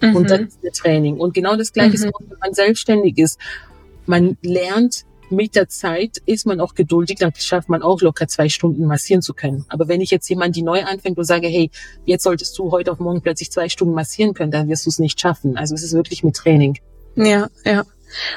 Mhm. 0.00 0.16
Und 0.16 0.30
das 0.30 0.40
ist 0.40 0.64
ein 0.64 0.72
Training. 0.72 1.18
Und 1.18 1.34
genau 1.34 1.56
das 1.56 1.72
Gleiche 1.72 1.90
mhm. 1.90 1.94
ist 1.94 2.06
auch, 2.06 2.20
wenn 2.20 2.38
man 2.38 2.54
selbstständig 2.54 3.18
ist. 3.18 3.38
Man 4.06 4.36
lernt 4.42 5.04
mit 5.32 5.56
der 5.56 5.68
Zeit 5.68 6.18
ist 6.26 6.46
man 6.46 6.60
auch 6.60 6.74
geduldig, 6.74 7.18
dann 7.18 7.32
schafft 7.36 7.68
man 7.68 7.82
auch 7.82 8.00
locker 8.00 8.28
zwei 8.28 8.48
Stunden 8.48 8.86
massieren 8.86 9.22
zu 9.22 9.34
können. 9.34 9.64
Aber 9.68 9.88
wenn 9.88 10.00
ich 10.00 10.10
jetzt 10.10 10.28
jemand, 10.28 10.54
die 10.56 10.62
neu 10.62 10.84
anfängt 10.84 11.18
und 11.18 11.24
sage, 11.24 11.48
hey, 11.48 11.70
jetzt 12.04 12.22
solltest 12.22 12.58
du 12.58 12.70
heute 12.70 12.92
auf 12.92 12.98
morgen 12.98 13.22
plötzlich 13.22 13.50
zwei 13.50 13.68
Stunden 13.68 13.94
massieren 13.94 14.34
können, 14.34 14.52
dann 14.52 14.68
wirst 14.68 14.86
du 14.86 14.90
es 14.90 14.98
nicht 14.98 15.20
schaffen. 15.20 15.56
Also 15.56 15.74
es 15.74 15.82
ist 15.82 15.94
wirklich 15.94 16.22
mit 16.22 16.36
Training. 16.36 16.78
Ja, 17.16 17.48
ja. 17.64 17.84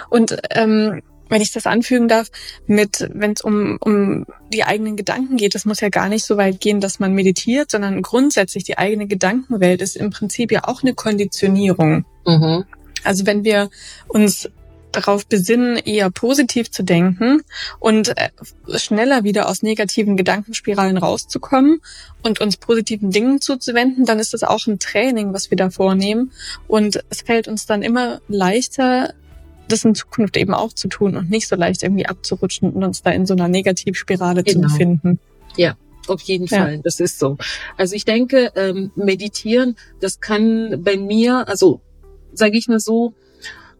Und 0.10 0.38
ähm, 0.52 1.02
wenn 1.30 1.42
ich 1.42 1.52
das 1.52 1.66
anfügen 1.66 2.08
darf, 2.08 2.30
mit 2.68 3.10
wenn 3.14 3.34
es 3.34 3.42
um, 3.42 3.78
um 3.82 4.25
die 4.54 4.64
eigenen 4.64 4.96
Gedanken 4.96 5.38
geht, 5.38 5.56
das 5.56 5.66
muss 5.66 5.82
ja 5.82 5.90
gar 5.90 6.10
nicht 6.10 6.24
so 6.24 6.38
weit 6.38 6.60
gehen, 6.60 6.82
dass 6.82 7.00
man 7.00 7.14
meditiert, 7.14 7.72
sondern 7.72 8.02
grundsätzlich 8.02 8.64
die 8.64 8.78
eigene 8.78 9.08
Gedankenwelt 9.08 9.82
ist 9.82 9.96
im 9.96 10.12
Prinzip 10.12 10.52
ja 10.52 10.62
auch 10.66 10.84
eine 10.84 10.94
Konditionierung. 10.94 12.06
Mhm. 12.25 12.66
Also 13.04 13.25
wenn 13.25 13.44
wir 13.44 13.70
uns 14.08 14.50
darauf 14.96 15.25
besinnen, 15.25 15.78
eher 15.78 16.10
positiv 16.10 16.72
zu 16.72 16.84
denken 16.84 17.42
und 17.80 18.18
äh, 18.18 18.30
schneller 18.78 19.24
wieder 19.24 19.50
aus 19.50 19.64
negativen 19.64 20.18
Gedankenspiralen 20.18 20.98
rauszukommen 20.98 21.82
und 22.24 22.42
uns 22.42 22.58
positiven 22.58 23.12
Dingen 23.12 23.42
zuzuwenden, 23.42 24.06
dann 24.06 24.20
ist 24.20 24.34
das 24.34 24.44
auch 24.44 24.66
ein 24.68 24.80
Training, 24.80 25.34
was 25.34 25.52
wir 25.52 25.58
da 25.58 25.70
vornehmen. 25.70 26.32
Und 26.68 27.04
es 27.10 27.22
fällt 27.22 27.48
uns 27.48 27.66
dann 27.66 27.82
immer 27.82 28.22
leichter, 28.28 29.14
das 29.68 29.84
in 29.84 29.96
Zukunft 29.96 30.38
eben 30.38 30.54
auch 30.54 30.74
zu 30.74 30.88
tun 30.88 31.16
und 31.16 31.30
nicht 31.30 31.48
so 31.48 31.56
leicht 31.56 31.84
irgendwie 31.84 32.06
abzurutschen 32.06 32.72
und 32.72 32.84
uns 32.84 33.02
da 33.02 33.12
in 33.12 33.25
so 33.25 33.34
einer 33.34 33.48
Negativspirale 33.48 34.44
genau. 34.44 34.68
zu 34.68 34.74
befinden. 34.74 35.20
Ja, 35.58 35.75
auf 36.08 36.22
jeden 36.22 36.46
ja. 36.46 36.58
Fall, 36.58 36.80
das 36.84 37.00
ist 37.00 37.20
so. 37.20 37.38
Also 37.78 37.96
ich 37.96 38.06
denke, 38.06 38.52
ähm, 38.56 38.92
meditieren, 38.96 39.75
das 40.00 40.20
kann 40.20 40.84
bei 40.84 40.98
mir, 40.98 41.48
also 41.48 41.82
sage 42.34 42.58
ich 42.58 42.68
mal 42.68 42.80
so, 42.80 43.14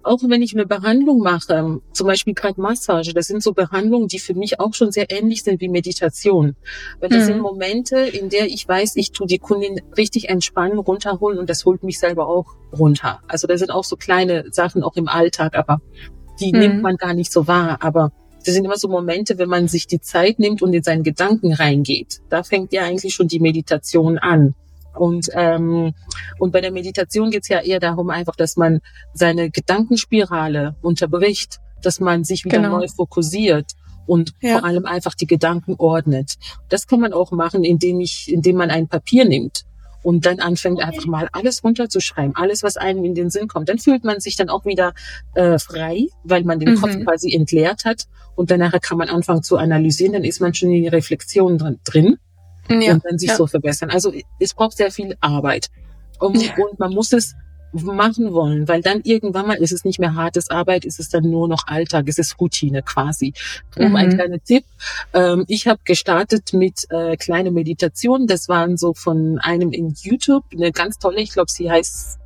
auch 0.06 0.20
wenn 0.24 0.42
ich 0.42 0.54
eine 0.54 0.66
Behandlung 0.66 1.20
mache, 1.20 1.80
zum 1.94 2.08
Beispiel 2.08 2.34
gerade 2.34 2.62
Massage, 2.62 3.14
das 3.14 3.28
sind 3.28 3.42
so 3.42 3.54
Behandlungen, 3.54 4.08
die 4.08 4.20
für 4.20 4.34
mich 4.34 4.60
auch 4.60 4.74
schon 4.74 4.92
sehr 4.92 5.10
ähnlich 5.10 5.44
sind 5.44 5.62
wie 5.62 5.68
Meditation. 5.68 6.56
Weil 7.00 7.10
das 7.10 7.24
mhm. 7.24 7.26
sind 7.26 7.40
Momente, 7.40 8.00
in 8.00 8.30
der 8.30 8.46
ich 8.46 8.68
weiß, 8.68 8.96
ich 8.98 9.12
tue 9.12 9.28
die 9.28 9.40
Kundin 9.40 9.82
richtig 9.98 10.30
entspannen, 10.30 10.78
runterholen 10.78 11.40
und 11.40 11.50
das 11.50 11.66
holt 11.66 11.84
mich 11.84 12.00
selber 12.00 12.28
auch 12.28 12.56
runter. 12.78 13.22
Also 13.28 13.48
da 13.48 13.58
sind 13.58 13.72
auch 13.72 13.84
so 13.84 13.96
kleine 13.96 14.46
Sachen 14.52 14.84
auch 14.84 14.96
im 14.96 15.08
Alltag, 15.08 15.56
aber 15.56 15.82
die 16.40 16.54
mhm. 16.54 16.60
nimmt 16.60 16.82
man 16.82 16.98
gar 16.98 17.14
nicht 17.14 17.32
so 17.32 17.48
wahr. 17.48 17.78
Aber 17.82 18.12
das 18.46 18.54
sind 18.54 18.66
immer 18.66 18.78
so 18.78 18.88
Momente, 18.88 19.38
wenn 19.40 19.50
man 19.50 19.68
sich 19.68 19.88
die 19.88 20.00
Zeit 20.00 20.38
nimmt 20.38 20.62
und 20.62 20.74
in 20.74 20.84
seinen 20.84 21.04
Gedanken 21.04 21.54
reingeht. 21.54 22.20
Da 22.30 22.44
fängt 22.44 22.74
ja 22.74 22.84
eigentlich 22.84 23.16
schon 23.16 23.28
die 23.28 23.40
Meditation 23.40 24.20
an. 24.20 24.54
Und, 24.96 25.30
ähm, 25.34 25.94
und 26.40 26.52
bei 26.52 26.62
der 26.62 26.72
Meditation 26.72 27.32
geht 27.32 27.44
es 27.44 27.50
ja 27.50 27.60
eher 27.60 27.80
darum, 27.80 28.10
einfach, 28.10 28.36
dass 28.36 28.58
man 28.58 28.82
seine 29.14 29.50
Gedankenspirale 29.50 30.76
unterbricht, 30.82 31.60
dass 31.82 32.00
man 32.00 32.24
sich 32.24 32.46
wieder 32.46 32.58
genau. 32.58 32.80
neu 32.80 32.88
fokussiert 32.88 33.74
und 34.06 34.34
ja. 34.42 34.60
vor 34.60 34.66
allem 34.66 34.86
einfach 34.86 35.16
die 35.16 35.28
Gedanken 35.28 35.76
ordnet. 35.78 36.36
Das 36.70 36.88
kann 36.88 37.00
man 37.00 37.14
auch 37.14 37.32
machen, 37.32 37.64
indem 37.64 38.00
ich, 38.00 38.32
indem 38.32 38.58
man 38.58 38.72
ein 38.72 38.88
Papier 38.88 39.26
nimmt 39.26 39.66
und 40.04 40.26
dann 40.28 40.40
anfängt 40.40 40.82
einfach 40.82 41.06
mal 41.08 41.28
alles 41.32 41.64
runterzuschreiben, 41.64 42.36
alles, 42.36 42.62
was 42.62 42.78
einem 42.78 43.04
in 43.06 43.16
den 43.16 43.32
Sinn 43.32 43.48
kommt. 43.48 43.70
Dann 43.70 43.80
fühlt 43.80 44.04
man 44.04 44.20
sich 44.20 44.36
dann 44.36 44.50
auch 44.50 44.66
wieder 44.66 44.94
äh, 45.34 45.58
frei, 45.58 46.08
weil 46.24 46.44
man 46.44 46.60
den 46.60 46.76
mhm. 46.76 46.82
Kopf 46.82 46.96
quasi 47.04 47.34
entleert 47.34 47.86
hat 47.86 48.04
und 48.36 48.52
danach 48.52 48.80
kann 48.82 49.00
man 49.00 49.10
anfangen 49.10 49.42
zu 49.42 49.58
analysieren, 49.58 50.14
dann 50.14 50.24
ist 50.24 50.42
man 50.42 50.54
schon 50.54 50.70
in 50.70 50.84
die 50.84 50.88
Reflexion 50.88 51.80
drin 51.84 52.18
ja, 52.70 52.94
und 52.94 53.06
dann 53.06 53.18
sich 53.18 53.30
ja. 53.30 53.36
so 53.36 53.48
verbessern. 53.48 53.90
Also 53.90 54.14
es 54.40 54.54
braucht 54.54 54.78
sehr 54.78 54.92
viel 54.92 55.16
Arbeit. 55.22 55.70
Und, 56.20 56.42
ja. 56.42 56.54
und 56.56 56.80
man 56.80 56.94
muss 56.94 57.12
es 57.14 57.36
machen 57.74 58.34
wollen, 58.34 58.68
weil 58.68 58.82
dann 58.82 59.02
irgendwann 59.04 59.48
mal 59.48 59.58
ist 59.58 59.72
es 59.72 59.84
nicht 59.84 60.00
mehr 60.00 60.16
hartes 60.16 60.50
Arbeit, 60.50 60.86
ist 60.86 61.00
es 61.00 61.10
dann 61.10 61.30
nur 61.30 61.48
noch 61.48 61.68
Alltag, 61.68 62.06
es 62.08 62.18
ist 62.18 62.40
Routine 62.40 62.82
quasi. 62.84 63.34
Um 63.78 63.90
mhm. 63.90 63.96
ein 63.96 64.14
kleiner 64.16 64.42
Tipp, 64.42 64.64
ähm, 65.14 65.44
ich 65.48 65.68
habe 65.68 65.80
gestartet 65.84 66.54
mit 66.54 66.90
äh, 66.90 67.18
kleine 67.18 67.52
Meditationen, 67.52 68.28
das 68.28 68.48
waren 68.48 68.78
so 68.78 68.94
von 68.94 69.40
einem 69.40 69.72
in 69.72 69.94
YouTube, 69.98 70.46
eine 70.54 70.72
ganz 70.72 71.00
tolle, 71.00 71.20
ich 71.20 71.34
glaube, 71.34 71.52
sie 71.52 71.70
heißt 71.70 72.20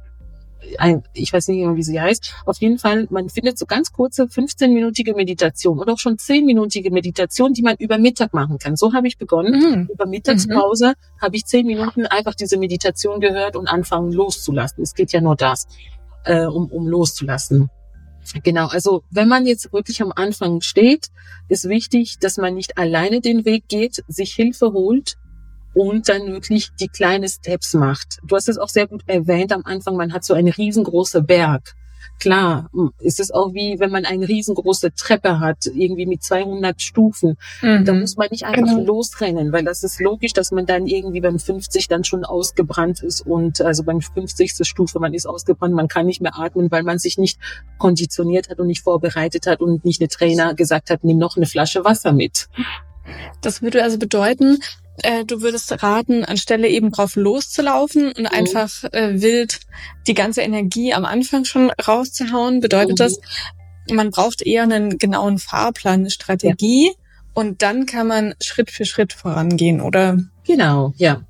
ein, 0.78 1.04
ich 1.14 1.32
weiß 1.32 1.48
nicht 1.48 1.66
wie 1.76 1.84
sie 1.84 2.00
heißt. 2.00 2.34
Auf 2.46 2.58
jeden 2.58 2.78
Fall, 2.78 3.08
man 3.10 3.30
findet 3.30 3.58
so 3.58 3.66
ganz 3.66 3.92
kurze 3.92 4.24
15-minütige 4.24 5.16
Meditation 5.16 5.80
oder 5.80 5.94
auch 5.94 6.00
schon 6.00 6.18
10-minütige 6.18 6.92
Meditation, 6.92 7.54
die 7.54 7.62
man 7.62 7.76
über 7.78 7.98
Mittag 7.98 8.34
machen 8.34 8.60
kann. 8.60 8.76
So 8.76 8.94
habe 8.94 9.08
ich 9.08 9.18
begonnen. 9.18 9.60
Mhm. 9.60 9.90
Über 9.92 10.06
Mittagspause 10.06 10.90
mhm. 10.90 11.22
habe 11.22 11.36
ich 11.36 11.46
10 11.46 11.66
Minuten 11.66 12.06
einfach 12.06 12.36
diese 12.36 12.58
Meditation 12.58 13.20
gehört 13.20 13.56
und 13.56 13.68
anfangen 13.68 14.12
loszulassen. 14.12 14.84
Es 14.84 14.94
geht 14.94 15.12
ja 15.12 15.22
nur 15.22 15.36
das, 15.36 15.68
äh, 16.26 16.46
um, 16.46 16.68
um 16.68 16.88
loszulassen. 16.88 17.70
Genau, 18.44 18.68
also 18.68 19.04
wenn 19.10 19.28
man 19.28 19.48
jetzt 19.48 19.74
wirklich 19.74 20.02
am 20.02 20.12
Anfang 20.16 20.62
steht, 20.62 21.08
ist 21.48 21.68
wichtig, 21.68 22.20
dass 22.20 22.38
man 22.38 22.54
nicht 22.54 22.78
alleine 22.78 23.22
den 23.22 23.46
Weg 23.46 23.68
geht, 23.70 24.04
sich 24.08 24.34
Hilfe 24.34 24.74
holt, 24.74 25.18
und 25.80 26.10
dann 26.10 26.28
wirklich 26.28 26.72
die 26.78 26.90
kleinen 26.90 27.30
Steps 27.30 27.74
macht. 27.74 28.20
Du 28.24 28.36
hast 28.36 28.50
es 28.50 28.58
auch 28.58 28.68
sehr 28.68 28.86
gut 28.86 29.04
erwähnt 29.08 29.54
am 29.54 29.62
Anfang, 29.64 29.96
man 29.96 30.12
hat 30.12 30.26
so 30.26 30.34
einen 30.34 30.50
riesengroßen 30.50 31.26
Berg. 31.26 31.74
Klar, 32.20 32.70
ist 33.00 33.22
es 33.22 33.32
auch 33.32 33.54
wie, 33.54 33.80
wenn 33.80 33.90
man 33.90 34.04
eine 34.04 34.28
riesengroße 34.28 34.94
Treppe 34.94 35.40
hat, 35.40 35.68
irgendwie 35.68 36.06
mit 36.06 36.22
200 36.22 36.82
Stufen. 36.82 37.38
Mhm. 37.62 37.86
Da 37.86 37.94
muss 37.94 38.18
man 38.18 38.28
nicht 38.30 38.44
einfach 38.44 38.76
genau. 38.76 38.84
losrennen, 38.84 39.54
weil 39.54 39.64
das 39.64 39.84
ist 39.84 40.02
logisch, 40.02 40.34
dass 40.34 40.52
man 40.52 40.66
dann 40.66 40.86
irgendwie 40.86 41.22
beim 41.22 41.40
50 41.40 41.88
dann 41.88 42.04
schon 42.04 42.26
ausgebrannt 42.26 43.02
ist 43.02 43.22
und 43.22 43.62
also 43.62 43.84
beim 43.84 44.02
50. 44.02 44.68
Stufe, 44.68 45.00
man 45.00 45.14
ist 45.14 45.28
ausgebrannt, 45.28 45.74
man 45.74 45.88
kann 45.88 46.08
nicht 46.08 46.22
mehr 46.22 46.38
atmen, 46.38 46.70
weil 46.72 46.84
man 46.84 47.00
sich 47.00 47.18
nicht 47.18 47.40
konditioniert 47.78 48.50
hat 48.50 48.60
und 48.60 48.68
nicht 48.68 48.84
vorbereitet 48.84 49.48
hat 49.48 49.62
und 49.62 49.86
nicht 49.86 50.02
eine 50.02 50.10
Trainer 50.10 50.56
gesagt 50.56 50.90
hat, 50.90 51.06
nimm 51.06 51.20
noch 51.20 51.38
eine 51.38 51.46
Flasche 51.46 51.86
Wasser 51.86 52.12
mit. 52.12 52.50
Das 53.42 53.62
würde 53.62 53.82
also 53.82 53.98
bedeuten, 53.98 54.60
äh, 55.04 55.26
du 55.26 55.42
würdest 55.42 55.84
raten, 55.84 56.24
anstelle 56.24 56.68
eben 56.68 56.92
drauf 56.92 57.16
loszulaufen 57.16 58.08
und 58.08 58.20
mhm. 58.20 58.26
einfach 58.28 58.84
äh, 58.92 59.22
wild 59.22 59.60
die 60.08 60.14
ganze 60.14 60.42
Energie 60.42 60.94
am 60.94 61.06
Anfang 61.06 61.46
schon 61.46 61.72
rauszuhauen, 61.72 62.60
bedeutet 62.60 62.92
mhm. 62.92 62.96
das, 62.96 63.20
man 63.92 64.12
braucht 64.12 64.42
eher 64.42 64.64
einen 64.64 64.98
genauen 64.98 65.40
Fahrplan, 65.40 66.02
eine 66.02 66.12
Strategie 66.12 66.88
ja. 66.88 66.94
und 67.34 67.62
dann 67.62 67.86
kann 67.86 68.08
man 68.08 68.36
Schritt 68.42 68.72
für 68.72 68.86
Schritt 68.86 69.14
vorangehen, 69.14 69.82
oder? 69.82 70.18
Genau, 70.46 70.94
ja. 70.98 71.22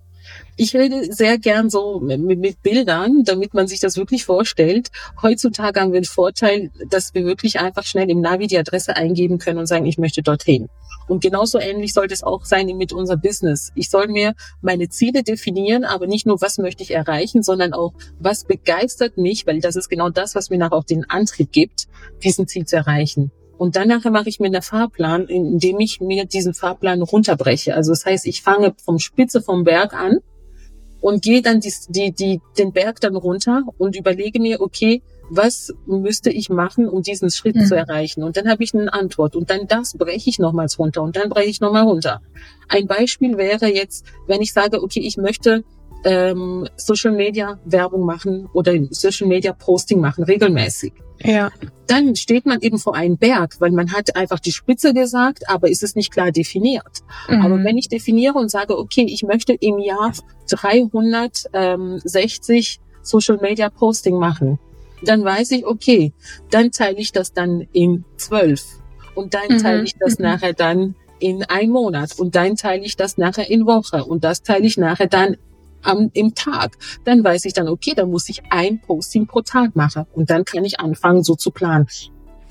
Ich 0.62 0.76
rede 0.76 1.14
sehr 1.14 1.38
gern 1.38 1.70
so 1.70 2.02
mit, 2.02 2.20
mit, 2.20 2.62
Bildern, 2.62 3.24
damit 3.24 3.54
man 3.54 3.70
sich 3.70 3.80
das 3.80 3.96
wirklich 3.96 4.26
vorstellt. 4.26 4.90
Heutzutage 5.22 5.80
haben 5.80 5.94
wir 5.94 6.02
den 6.02 6.06
Vorteil, 6.06 6.70
dass 6.90 7.14
wir 7.14 7.24
wirklich 7.24 7.62
einfach 7.62 7.86
schnell 7.86 8.10
im 8.10 8.20
Navi 8.20 8.48
die 8.48 8.58
Adresse 8.58 8.98
eingeben 8.98 9.40
können 9.40 9.60
und 9.60 9.68
sagen, 9.68 9.86
ich 9.86 9.98
möchte 9.98 10.22
dorthin. 10.22 10.68
Und 11.10 11.24
genauso 11.24 11.60
ähnlich 11.60 11.94
sollte 11.94 12.14
es 12.14 12.24
auch 12.24 12.46
sein 12.46 12.68
mit 12.78 12.94
unserem 12.94 13.20
Business. 13.20 13.72
Ich 13.74 13.90
soll 13.90 14.08
mir 14.08 14.36
meine 14.62 14.90
Ziele 14.90 15.24
definieren, 15.24 15.84
aber 15.84 16.06
nicht 16.06 16.28
nur, 16.28 16.40
was 16.40 16.60
möchte 16.60 16.84
ich 16.84 16.92
erreichen, 16.92 17.42
sondern 17.42 17.74
auch, 17.74 17.94
was 18.20 18.44
begeistert 18.44 19.18
mich, 19.18 19.48
weil 19.48 19.60
das 19.60 19.76
ist 19.76 19.90
genau 19.90 20.10
das, 20.10 20.36
was 20.36 20.52
mir 20.52 20.60
nachher 20.60 20.76
auch 20.76 20.84
den 20.84 21.10
Antrieb 21.10 21.52
gibt, 21.52 21.88
diesen 22.24 22.48
Ziel 22.48 22.66
zu 22.66 22.76
erreichen. 22.76 23.32
Und 23.58 23.76
danach 23.76 24.06
mache 24.06 24.30
ich 24.30 24.40
mir 24.40 24.48
einen 24.48 24.62
Fahrplan, 24.62 25.26
indem 25.28 25.80
ich 25.80 26.00
mir 26.00 26.26
diesen 26.26 26.54
Fahrplan 26.54 27.02
runterbreche. 27.02 27.76
Also 27.76 27.92
das 27.92 28.06
heißt, 28.06 28.28
ich 28.28 28.44
fange 28.44 28.76
vom 28.78 29.00
Spitze 29.00 29.42
vom 29.42 29.64
Berg 29.64 29.94
an 29.94 30.20
und 31.02 31.24
gehe 31.24 31.42
dann 31.42 31.60
die, 31.60 31.74
die, 31.90 32.12
die, 32.12 32.40
den 32.58 32.72
Berg 32.72 33.02
dann 33.02 33.16
runter 33.16 33.64
und 33.80 33.96
überlege 33.96 34.40
mir, 34.40 34.62
okay, 34.62 35.02
was 35.30 35.74
müsste 35.86 36.30
ich 36.30 36.50
machen, 36.50 36.88
um 36.88 37.02
diesen 37.02 37.30
Schritt 37.30 37.56
mhm. 37.56 37.66
zu 37.66 37.76
erreichen? 37.76 38.24
Und 38.24 38.38
dann 38.38 38.50
habe 38.50 38.64
ich 38.64 38.74
eine 38.74 38.92
Antwort 38.92 39.36
und 39.36 39.50
dann 39.50 39.68
das 39.68 39.94
breche 39.94 40.30
ich 40.30 40.40
nochmals 40.40 40.80
runter 40.80 41.02
und 41.02 41.16
dann 41.16 41.30
breche 41.30 41.50
ich 41.50 41.62
nochmal 41.62 41.84
runter. 41.84 42.22
Ein 42.68 42.88
Beispiel 42.88 43.38
wäre 43.38 43.68
jetzt, 43.68 44.06
wenn 44.28 44.42
ich 44.42 44.54
sage, 44.54 44.82
okay, 44.82 45.02
ich 45.02 45.18
möchte 45.18 45.64
ähm, 46.04 46.68
Social 46.78 47.14
Media 47.14 47.60
Werbung 47.66 48.06
machen 48.06 48.48
oder 48.54 48.74
Social 48.92 49.28
Media 49.28 49.54
Posting 49.54 50.00
machen, 50.00 50.24
regelmäßig. 50.24 50.94
Ja. 51.22 51.52
Dann 51.88 52.16
steht 52.16 52.46
man 52.46 52.62
eben 52.62 52.80
vor 52.80 52.96
einem 52.96 53.18
Berg, 53.18 53.60
weil 53.60 53.72
man 53.72 53.92
hat 53.92 54.16
einfach 54.16 54.40
die 54.40 54.54
Spitze 54.54 54.94
gesagt, 54.94 55.50
aber 55.50 55.70
ist 55.70 55.84
es 55.84 55.96
nicht 55.96 56.12
klar 56.12 56.32
definiert. 56.32 57.02
Mhm. 57.28 57.42
Aber 57.42 57.62
wenn 57.64 57.78
ich 57.78 57.90
definiere 57.90 58.36
und 58.36 58.50
sage, 58.50 58.78
okay, 58.78 59.06
ich 59.08 59.24
möchte 59.24 59.54
im 59.54 59.80
Jahr 59.80 60.14
360 60.50 62.80
Social 63.02 63.38
Media 63.42 63.70
Posting 63.70 64.18
machen, 64.18 64.60
dann 65.04 65.24
weiß 65.24 65.52
ich, 65.52 65.66
okay, 65.66 66.14
dann 66.50 66.72
teile 66.72 66.98
ich 66.98 67.12
das 67.12 67.34
dann 67.34 67.68
in 67.74 68.06
zwölf 68.18 68.64
und 69.16 69.34
dann 69.34 69.50
mhm. 69.50 69.58
teile 69.60 69.84
ich 69.84 69.96
das 69.98 70.20
mhm. 70.20 70.26
nachher 70.26 70.54
dann 70.54 70.96
in 71.20 71.44
ein 71.44 71.70
Monat 71.70 72.18
und 72.18 72.36
dann 72.36 72.56
teile 72.56 72.84
ich 72.84 72.96
das 72.96 73.18
nachher 73.18 73.50
in 73.50 73.66
Woche 73.66 74.04
und 74.06 74.24
das 74.24 74.42
teile 74.42 74.66
ich 74.66 74.78
nachher 74.78 75.08
dann 75.08 75.38
am, 75.82 76.10
im 76.14 76.34
Tag. 76.36 76.78
Dann 77.06 77.24
weiß 77.24 77.46
ich 77.46 77.54
dann, 77.54 77.68
okay, 77.68 77.94
dann 77.96 78.10
muss 78.10 78.30
ich 78.30 78.42
ein 78.50 78.80
Posting 78.80 79.28
pro 79.28 79.42
Tag 79.42 79.76
machen 79.76 80.06
und 80.14 80.30
dann 80.30 80.46
kann 80.46 80.66
ich 80.66 80.80
anfangen, 80.80 81.24
so 81.24 81.36
zu 81.36 81.52
planen. 81.52 81.88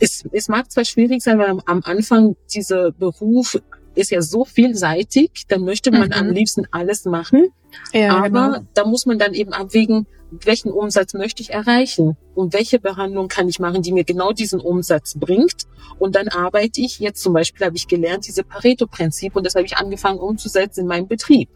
Es, 0.00 0.24
es 0.32 0.48
mag 0.48 0.70
zwar 0.70 0.84
schwierig 0.84 1.22
sein, 1.22 1.38
weil 1.38 1.48
am, 1.48 1.60
am 1.66 1.82
Anfang 1.84 2.36
dieser 2.52 2.92
Beruf 2.92 3.58
ist 3.94 4.10
ja 4.10 4.22
so 4.22 4.44
vielseitig, 4.44 5.46
dann 5.48 5.62
möchte 5.62 5.90
man 5.90 6.08
mhm. 6.08 6.12
am 6.12 6.30
liebsten 6.30 6.66
alles 6.70 7.04
machen. 7.04 7.48
Ja, 7.92 8.16
aber 8.16 8.28
genau. 8.28 8.58
da 8.74 8.86
muss 8.86 9.06
man 9.06 9.18
dann 9.18 9.34
eben 9.34 9.52
abwägen, 9.52 10.06
welchen 10.30 10.72
Umsatz 10.72 11.14
möchte 11.14 11.42
ich 11.42 11.50
erreichen 11.50 12.16
und 12.34 12.52
welche 12.52 12.78
Behandlung 12.78 13.28
kann 13.28 13.48
ich 13.48 13.58
machen, 13.58 13.82
die 13.82 13.92
mir 13.92 14.04
genau 14.04 14.32
diesen 14.32 14.60
Umsatz 14.60 15.14
bringt. 15.18 15.66
Und 15.98 16.14
dann 16.14 16.28
arbeite 16.28 16.80
ich, 16.80 16.98
jetzt 16.98 17.22
zum 17.22 17.32
Beispiel 17.32 17.66
habe 17.66 17.76
ich 17.76 17.88
gelernt, 17.88 18.26
diese 18.26 18.44
Pareto-Prinzip 18.44 19.36
und 19.36 19.44
das 19.44 19.54
habe 19.54 19.66
ich 19.66 19.76
angefangen 19.76 20.18
umzusetzen 20.18 20.80
in 20.80 20.86
meinem 20.86 21.08
Betrieb. 21.08 21.48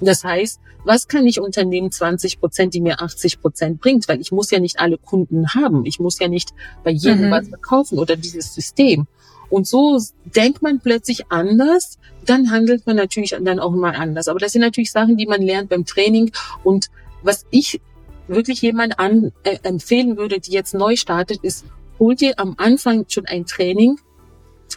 Das 0.00 0.24
heißt, 0.24 0.60
was 0.84 1.08
kann 1.08 1.26
ich 1.26 1.40
unternehmen 1.40 1.90
20 1.90 2.40
Prozent, 2.40 2.74
die 2.74 2.80
mir 2.80 3.00
80 3.02 3.40
Prozent 3.40 3.80
bringt? 3.80 4.08
Weil 4.08 4.20
ich 4.20 4.32
muss 4.32 4.50
ja 4.50 4.60
nicht 4.60 4.78
alle 4.78 4.96
Kunden 4.96 5.48
haben. 5.54 5.84
Ich 5.86 5.98
muss 5.98 6.18
ja 6.18 6.28
nicht 6.28 6.50
bei 6.84 6.90
jedem 6.90 7.26
mhm. 7.26 7.30
was 7.30 7.48
verkaufen 7.48 7.98
oder 7.98 8.16
dieses 8.16 8.54
System. 8.54 9.06
Und 9.50 9.66
so 9.66 9.98
denkt 10.24 10.62
man 10.62 10.80
plötzlich 10.80 11.30
anders, 11.30 11.98
dann 12.26 12.50
handelt 12.50 12.86
man 12.86 12.96
natürlich 12.96 13.36
dann 13.40 13.58
auch 13.58 13.72
mal 13.72 13.96
anders. 13.96 14.28
Aber 14.28 14.38
das 14.38 14.52
sind 14.52 14.60
natürlich 14.60 14.92
Sachen, 14.92 15.16
die 15.16 15.26
man 15.26 15.42
lernt 15.42 15.70
beim 15.70 15.84
Training. 15.84 16.30
Und 16.64 16.90
was 17.22 17.46
ich 17.50 17.80
wirklich 18.28 18.62
jemand 18.62 18.98
an, 18.98 19.32
äh, 19.42 19.58
empfehlen 19.62 20.16
würde, 20.16 20.40
die 20.40 20.52
jetzt 20.52 20.74
neu 20.74 20.96
startet, 20.96 21.38
ist, 21.42 21.64
hol 21.98 22.14
dir 22.14 22.38
am 22.38 22.54
Anfang 22.58 23.06
schon 23.08 23.26
ein 23.26 23.46
Training, 23.46 23.98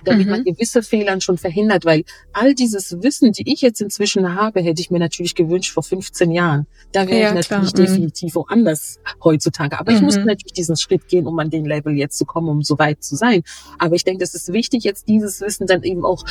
damit 0.05 0.25
mhm. 0.25 0.31
man 0.31 0.43
gewisse 0.43 0.83
Fehlern 0.83 1.21
schon 1.21 1.37
verhindert, 1.37 1.85
weil 1.85 2.03
all 2.33 2.55
dieses 2.55 3.01
Wissen, 3.03 3.33
die 3.33 3.51
ich 3.51 3.61
jetzt 3.61 3.81
inzwischen 3.81 4.35
habe, 4.35 4.61
hätte 4.61 4.81
ich 4.81 4.89
mir 4.89 4.99
natürlich 4.99 5.35
gewünscht 5.35 5.73
vor 5.73 5.83
15 5.83 6.31
Jahren. 6.31 6.65
Da 6.91 7.07
wäre 7.07 7.19
ja, 7.19 7.27
ich 7.29 7.35
natürlich 7.35 7.73
klar. 7.73 7.83
Mhm. 7.83 7.87
definitiv 7.87 8.35
woanders 8.35 8.99
heutzutage. 9.23 9.79
Aber 9.79 9.91
mhm. 9.91 9.97
ich 9.97 10.03
musste 10.03 10.25
natürlich 10.25 10.53
diesen 10.53 10.77
Schritt 10.77 11.07
gehen, 11.07 11.27
um 11.27 11.37
an 11.39 11.49
den 11.49 11.65
Level 11.65 11.93
jetzt 11.93 12.17
zu 12.17 12.25
kommen, 12.25 12.49
um 12.49 12.61
so 12.61 12.79
weit 12.79 13.03
zu 13.03 13.15
sein. 13.15 13.43
Aber 13.77 13.95
ich 13.95 14.03
denke, 14.03 14.23
es 14.23 14.33
ist 14.33 14.51
wichtig, 14.53 14.83
jetzt 14.83 15.07
dieses 15.07 15.41
Wissen 15.41 15.67
dann 15.67 15.83
eben 15.83 16.05
auch 16.05 16.23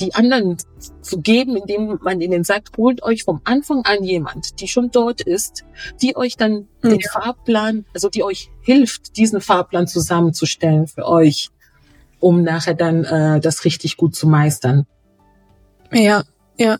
die 0.00 0.14
anderen 0.14 0.56
zu 1.00 1.20
geben, 1.20 1.56
indem 1.56 1.98
man 2.02 2.20
ihnen 2.20 2.44
sagt, 2.44 2.76
holt 2.76 3.02
euch 3.02 3.24
vom 3.24 3.40
Anfang 3.44 3.82
an 3.84 4.04
jemand, 4.04 4.60
die 4.60 4.68
schon 4.68 4.90
dort 4.90 5.20
ist, 5.20 5.64
die 6.02 6.16
euch 6.16 6.36
dann 6.36 6.68
ja. 6.82 6.90
den 6.90 7.00
Fahrplan, 7.00 7.86
also 7.94 8.08
die 8.08 8.22
euch 8.22 8.50
hilft, 8.60 9.16
diesen 9.16 9.40
Fahrplan 9.40 9.86
zusammenzustellen 9.86 10.86
für 10.86 11.06
euch 11.06 11.50
um 12.20 12.42
nachher 12.42 12.74
dann 12.74 13.04
äh, 13.04 13.40
das 13.40 13.64
richtig 13.64 13.96
gut 13.96 14.14
zu 14.14 14.26
meistern. 14.26 14.86
Ja, 15.92 16.24
ja. 16.56 16.78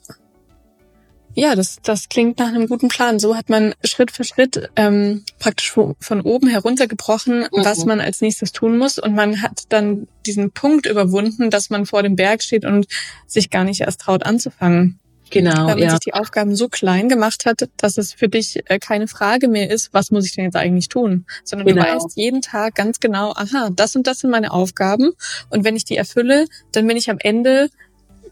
Ja, 1.38 1.55
das, 1.55 1.77
das 1.83 2.09
klingt 2.09 2.38
nach 2.38 2.49
einem 2.49 2.66
guten 2.66 2.88
Plan. 2.88 3.18
So 3.18 3.37
hat 3.37 3.51
man 3.51 3.75
Schritt 3.85 4.11
für 4.11 4.25
Schritt 4.25 4.70
ähm, 4.75 5.22
praktisch 5.38 5.70
von 5.70 6.20
oben 6.22 6.49
heruntergebrochen, 6.49 7.40
mhm. 7.40 7.49
was 7.53 7.85
man 7.85 8.01
als 8.01 8.22
nächstes 8.22 8.53
tun 8.53 8.79
muss. 8.79 8.99
Und 8.99 9.14
man 9.14 9.42
hat 9.42 9.64
dann 9.68 10.09
diesen 10.25 10.51
Punkt 10.51 10.87
überwunden, 10.87 11.51
dass 11.51 11.68
man 11.68 11.85
vor 11.85 12.03
dem 12.03 12.16
Berg 12.16 12.42
steht 12.42 12.64
und 12.64 12.87
sich 13.27 13.51
gar 13.51 13.64
nicht 13.64 13.83
erst 13.83 14.01
traut 14.01 14.25
anzufangen. 14.25 14.99
Genau. 15.29 15.66
Weil 15.66 15.75
man 15.75 15.79
ja. 15.79 15.90
sich 15.90 16.01
die 16.01 16.14
Aufgaben 16.14 16.57
so 16.57 16.68
klein 16.70 17.11
gemacht 17.11 17.44
hat, 17.44 17.68
dass 17.77 17.99
es 17.99 18.14
für 18.14 18.29
dich 18.29 18.62
äh, 18.70 18.79
keine 18.79 19.07
Frage 19.07 19.49
mehr 19.49 19.70
ist, 19.70 19.92
was 19.92 20.11
muss 20.11 20.25
ich 20.25 20.35
denn 20.35 20.44
jetzt 20.46 20.57
eigentlich 20.57 20.88
tun? 20.88 21.27
Sondern 21.44 21.66
genau. 21.66 21.83
du 21.83 21.90
weißt 21.90 22.16
jeden 22.16 22.40
Tag 22.40 22.77
ganz 22.77 22.99
genau, 22.99 23.33
aha, 23.33 23.68
das 23.77 23.94
und 23.94 24.07
das 24.07 24.20
sind 24.20 24.31
meine 24.31 24.53
Aufgaben. 24.53 25.12
Und 25.51 25.64
wenn 25.64 25.77
ich 25.77 25.85
die 25.85 25.99
erfülle, 25.99 26.46
dann 26.72 26.87
bin 26.87 26.96
ich 26.96 27.11
am 27.11 27.18
Ende 27.18 27.68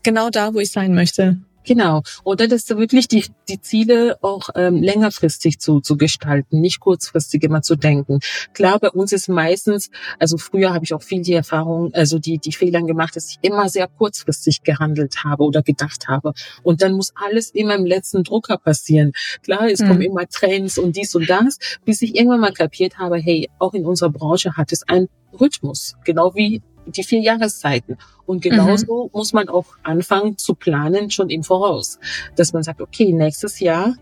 genau 0.03 0.31
da, 0.31 0.55
wo 0.55 0.61
ich 0.61 0.71
sein 0.71 0.95
möchte. 0.95 1.39
Genau. 1.65 2.03
Oder 2.25 2.47
das 2.47 2.69
wirklich 2.69 3.09
die, 3.09 3.25
die 3.49 3.61
Ziele 3.61 4.19
auch 4.23 4.51
ähm, 4.55 4.83
längerfristig 4.83 5.59
zu, 5.59 5.81
zu 5.81 5.97
gestalten, 5.97 6.61
nicht 6.61 6.81
kurzfristig 6.81 7.43
immer 7.43 7.63
zu 7.63 7.77
denken. 7.77 8.21
Klar, 8.53 8.79
bei 8.79 8.91
uns 8.91 9.13
ist 9.13 9.29
meistens, 9.29 9.91
also 10.19 10.37
früher 10.37 10.75
habe 10.75 10.85
ich 10.85 10.93
auch 10.93 11.03
viel 11.03 11.23
die 11.23 11.33
Erfahrung, 11.33 11.93
also 11.95 12.19
die, 12.19 12.39
die 12.39 12.53
Fehlern 12.53 12.87
gemacht, 12.87 13.17
dass 13.17 13.31
ich 13.31 13.39
immer 13.43 13.69
sehr 13.69 13.89
kurzfristig 13.89 14.63
gehandelt 14.63 15.25
habe 15.25 15.45
oder 15.45 15.63
gedacht 15.63 16.09
habe. 16.09 16.35
Und 16.63 16.83
dann 16.83 16.93
muss 16.93 17.13
alles 17.15 17.51
immer 17.51 17.75
im 17.75 17.87
letzten 17.87 18.25
Drucker 18.25 18.59
passieren. 18.59 19.13
Klar, 19.43 19.69
es 19.71 19.81
mhm. 19.81 19.89
kommen 19.89 20.03
immer 20.03 20.29
Trends 20.29 20.79
und 20.79 20.97
dies 20.97 21.15
und 21.15 21.29
das, 21.29 21.59
bis 21.85 22.03
ich 22.03 22.15
irgendwann 22.15 22.41
mal 22.41 22.53
kapiert 22.53 22.99
habe, 22.99 23.17
hey, 23.17 23.49
auch 23.59 23.73
in 23.73 23.87
unserer 23.87 24.11
Branche 24.11 24.57
hat 24.57 24.73
es 24.73 24.87
einen 24.87 25.09
Rhythmus, 25.41 25.97
genau 26.05 26.35
wie 26.35 26.63
die 26.87 27.05
vier 27.05 27.21
Jahreszeiten. 27.21 27.99
Und 28.27 28.43
genauso 28.43 29.05
mhm. 29.05 29.11
muss 29.13 29.33
man 29.33 29.49
auch 29.49 29.67
anfangen 29.83 30.39
zu 30.39 30.55
planen, 30.55 31.11
schon 31.11 31.31
im 31.31 31.43
Voraus. 31.43 31.99
Dass 32.37 32.53
man 32.53 32.63
sagt, 32.63 32.81
okay, 32.81 33.13
nächstes 33.13 33.61
Jahr 33.61 33.95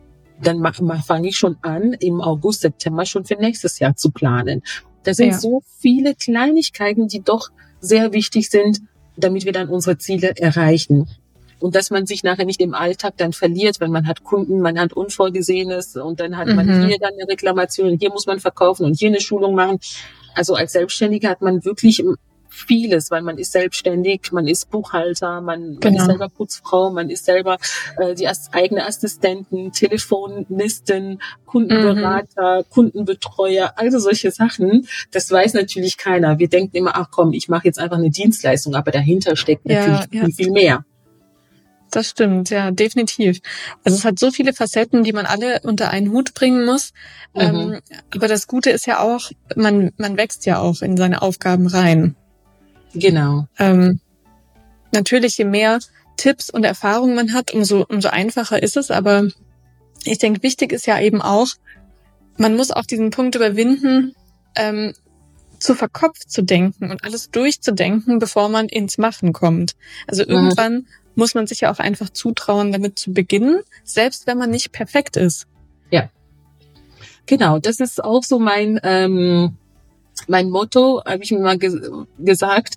dann 0.43 0.63
fange 1.05 1.29
ich 1.29 1.37
schon 1.37 1.57
an, 1.63 1.95
im 1.95 2.21
August, 2.21 2.63
September 2.63 3.07
schon 3.07 3.25
für 3.25 3.37
nächstes 3.37 3.79
Jahr 3.79 3.97
zu 3.97 4.11
planen. 4.11 4.63
Da 5.05 5.15
sind 5.15 5.31
ja. 5.31 5.39
so 5.39 5.63
viele 5.79 6.15
Kleinigkeiten, 6.15 7.09
die 7.09 7.23
doch 7.23 7.51
sehr 7.81 8.13
wichtig 8.13 8.51
sind, 8.51 8.81
damit 9.17 9.45
wir 9.45 9.53
dann 9.53 9.69
unsere 9.69 9.99
Ziele 9.99 10.37
erreichen. 10.37 11.09
Und 11.59 11.77
dass 11.77 11.91
man 11.91 12.07
sich 12.07 12.25
nachher 12.25 12.45
nicht 12.45 12.61
im 12.61 12.75
Alltag 12.75 13.15
dann 13.19 13.33
verliert, 13.33 13.79
wenn 13.81 13.93
man 13.93 14.07
hat 14.09 14.25
Kunden, 14.25 14.61
man 14.61 14.79
hat 14.79 14.93
Unvorgesehenes 14.93 15.97
und 15.97 16.19
dann 16.19 16.37
hat 16.37 16.49
mhm. 16.49 16.57
man 16.57 16.87
hier 16.87 16.99
dann 16.99 17.13
eine 17.13 17.31
Reklamation, 17.31 17.99
hier 17.99 18.11
muss 18.11 18.27
man 18.27 18.41
verkaufen 18.41 18.85
und 18.85 18.99
hier 18.99 19.09
eine 19.09 19.21
Schulung 19.21 19.55
machen. 19.55 19.79
Also 20.35 20.55
als 20.55 20.73
Selbstständiger 20.73 21.29
hat 21.29 21.41
man 21.41 21.65
wirklich 21.65 22.03
vieles, 22.53 23.11
weil 23.11 23.23
man 23.23 23.39
ist 23.39 23.53
selbstständig, 23.53 24.31
man 24.33 24.47
ist 24.47 24.71
Buchhalter, 24.71 25.41
man, 25.41 25.61
genau. 25.61 25.73
man 25.73 25.75
ist 25.75 25.83
genau. 25.83 26.05
selber 26.05 26.29
Putzfrau, 26.29 26.91
man 26.91 27.11
ist 27.11 27.25
selber 27.25 27.57
äh, 27.99 28.15
die 28.15 28.29
eigene 28.53 28.87
Assistenten, 28.87 29.73
Telefonlisten, 29.73 31.21
Kundenberater, 31.47 32.61
mhm. 32.61 32.65
Kundenbetreuer, 32.71 33.73
also 33.77 33.99
solche 33.99 34.31
Sachen. 34.31 34.87
Das 35.11 35.31
weiß 35.31 35.55
natürlich 35.55 35.97
keiner. 35.97 36.39
Wir 36.39 36.49
denken 36.49 36.77
immer, 36.77 36.93
ach 36.95 37.09
komm, 37.11 37.33
ich 37.33 37.49
mache 37.49 37.67
jetzt 37.67 37.79
einfach 37.79 37.97
eine 37.99 38.11
Dienstleistung, 38.11 38.75
aber 38.75 38.91
dahinter 38.91 39.35
steckt 39.37 39.67
natürlich 39.67 40.01
ja, 40.01 40.07
ja. 40.11 40.25
viel, 40.25 40.33
viel 40.33 40.51
mehr. 40.53 40.85
Das 41.93 42.09
stimmt, 42.09 42.49
ja, 42.49 42.71
definitiv. 42.71 43.41
Also 43.85 43.99
es 43.99 44.05
hat 44.07 44.19
so 44.19 44.31
viele 44.31 44.55
Facetten, 44.55 45.05
die 45.05 45.13
man 45.13 45.27
alle 45.27 45.61
unter 45.63 45.91
einen 45.91 46.11
Hut 46.11 46.33
bringen 46.33 46.65
muss. 46.65 46.93
Mhm. 47.35 47.41
Ähm, 47.41 47.81
aber 48.15 48.29
das 48.29 48.47
Gute 48.47 48.71
ist 48.71 48.87
ja 48.87 49.01
auch, 49.01 49.31
man, 49.57 49.93
man 49.99 50.17
wächst 50.17 50.47
ja 50.47 50.59
auch 50.59 50.81
in 50.81 50.97
seine 50.97 51.21
Aufgaben 51.21 51.67
rein. 51.67 52.17
Genau. 52.95 53.47
Ähm, 53.59 54.01
natürlich, 54.93 55.39
je 55.39 55.45
mehr 55.45 55.79
Tipps 56.17 56.51
und 56.51 56.65
Erfahrungen 56.65 57.15
man 57.15 57.33
hat, 57.33 57.53
umso, 57.53 57.85
umso 57.89 58.09
einfacher 58.09 58.63
ist 58.63 58.77
es. 58.77 58.91
Aber 58.91 59.29
ich 60.05 60.19
denke, 60.19 60.43
wichtig 60.43 60.73
ist 60.73 60.87
ja 60.87 61.01
eben 61.01 61.23
auch, 61.23 61.49
man 62.37 62.57
muss 62.57 62.71
auch 62.71 62.85
diesen 62.85 63.11
Punkt 63.11 63.35
überwinden, 63.35 64.15
ähm, 64.57 64.95
zu 65.59 65.75
verkopft 65.75 66.31
zu 66.31 66.43
denken 66.43 66.91
und 66.91 67.05
alles 67.05 67.31
durchzudenken, 67.31 68.19
bevor 68.19 68.49
man 68.49 68.69
ins 68.69 68.99
Machen 68.99 69.33
kommt. 69.33 69.77
Also 70.07 70.25
mhm. 70.25 70.31
irgendwann 70.31 70.75
mhm. 70.75 70.87
muss 71.15 71.35
man 71.35 71.47
sich 71.47 71.61
ja 71.61 71.73
auch 71.73 71.79
einfach 71.79 72.11
zutrauen, 72.11 72.73
damit 72.73 72.99
zu 72.99 73.13
beginnen, 73.13 73.61
selbst 73.85 74.27
wenn 74.27 74.39
man 74.39 74.51
nicht 74.51 74.73
perfekt 74.73 75.17
ist. 75.17 75.47
Ja. 75.91 76.11
Genau, 77.27 77.59
das 77.59 77.79
ist 77.79 78.03
auch 78.03 78.25
so 78.25 78.41
mein, 78.41 78.81
ähm, 78.83 79.57
mein 80.29 80.51
Motto, 80.51 81.03
habe 81.05 81.23
ich 81.23 81.33
mir 81.33 81.41
mal 81.41 81.59
ge 81.59 81.81
gesagt, 82.19 82.75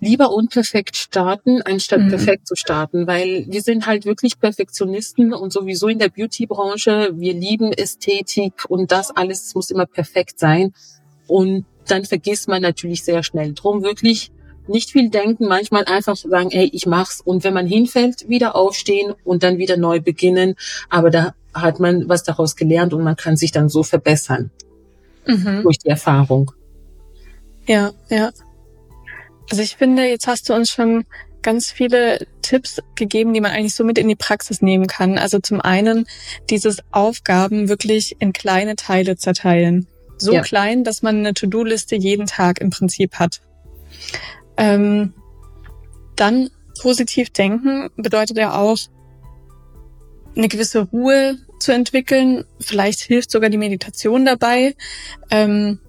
lieber 0.00 0.32
unperfekt 0.32 0.96
starten, 0.96 1.62
anstatt 1.62 2.00
mhm. 2.00 2.08
perfekt 2.10 2.46
zu 2.46 2.54
starten, 2.54 3.06
weil 3.06 3.46
wir 3.48 3.62
sind 3.62 3.86
halt 3.86 4.04
wirklich 4.04 4.38
Perfektionisten 4.38 5.32
und 5.32 5.52
sowieso 5.52 5.88
in 5.88 5.98
der 5.98 6.08
Beauty-Branche, 6.08 7.12
wir 7.14 7.34
lieben 7.34 7.72
Ästhetik 7.72 8.64
und 8.68 8.92
das 8.92 9.10
alles 9.10 9.54
muss 9.54 9.70
immer 9.70 9.86
perfekt 9.86 10.38
sein. 10.38 10.74
Und 11.26 11.64
dann 11.88 12.04
vergisst 12.04 12.48
man 12.48 12.62
natürlich 12.62 13.04
sehr 13.04 13.22
schnell. 13.22 13.52
Drum 13.54 13.82
wirklich 13.82 14.30
nicht 14.68 14.90
viel 14.90 15.10
denken, 15.10 15.46
manchmal 15.46 15.84
einfach 15.84 16.16
sagen, 16.16 16.50
ey, 16.50 16.68
ich 16.72 16.86
mach's. 16.86 17.20
Und 17.20 17.44
wenn 17.44 17.54
man 17.54 17.66
hinfällt, 17.66 18.28
wieder 18.28 18.56
aufstehen 18.56 19.14
und 19.24 19.42
dann 19.42 19.58
wieder 19.58 19.76
neu 19.76 20.00
beginnen, 20.00 20.56
aber 20.90 21.10
da 21.10 21.34
hat 21.54 21.80
man 21.80 22.08
was 22.08 22.22
daraus 22.22 22.56
gelernt 22.56 22.92
und 22.92 23.02
man 23.02 23.16
kann 23.16 23.36
sich 23.36 23.52
dann 23.52 23.68
so 23.68 23.82
verbessern 23.82 24.50
mhm. 25.26 25.62
durch 25.62 25.78
die 25.78 25.88
Erfahrung. 25.88 26.52
Ja, 27.66 27.92
ja. 28.08 28.30
Also 29.50 29.62
ich 29.62 29.76
finde, 29.76 30.04
jetzt 30.04 30.26
hast 30.26 30.48
du 30.48 30.54
uns 30.54 30.70
schon 30.70 31.04
ganz 31.42 31.70
viele 31.70 32.26
Tipps 32.42 32.80
gegeben, 32.96 33.32
die 33.32 33.40
man 33.40 33.52
eigentlich 33.52 33.74
so 33.74 33.84
mit 33.84 33.98
in 33.98 34.08
die 34.08 34.16
Praxis 34.16 34.62
nehmen 34.62 34.88
kann. 34.88 35.18
Also 35.18 35.38
zum 35.38 35.60
einen 35.60 36.06
dieses 36.50 36.78
Aufgaben 36.90 37.68
wirklich 37.68 38.16
in 38.18 38.32
kleine 38.32 38.74
Teile 38.74 39.16
zerteilen. 39.16 39.86
So 40.18 40.32
ja. 40.32 40.42
klein, 40.42 40.82
dass 40.82 41.02
man 41.02 41.18
eine 41.18 41.34
To-Do-Liste 41.34 41.94
jeden 41.94 42.26
Tag 42.26 42.60
im 42.60 42.70
Prinzip 42.70 43.16
hat. 43.16 43.42
Ähm, 44.56 45.14
dann 46.16 46.50
positiv 46.80 47.30
denken 47.30 47.90
bedeutet 47.96 48.38
ja 48.38 48.58
auch, 48.58 48.78
eine 50.36 50.48
gewisse 50.48 50.80
Ruhe 50.80 51.38
zu 51.58 51.72
entwickeln. 51.72 52.44
Vielleicht 52.60 53.00
hilft 53.00 53.30
sogar 53.30 53.50
die 53.50 53.58
Meditation 53.58 54.24
dabei. 54.24 54.74
Ähm, 55.30 55.80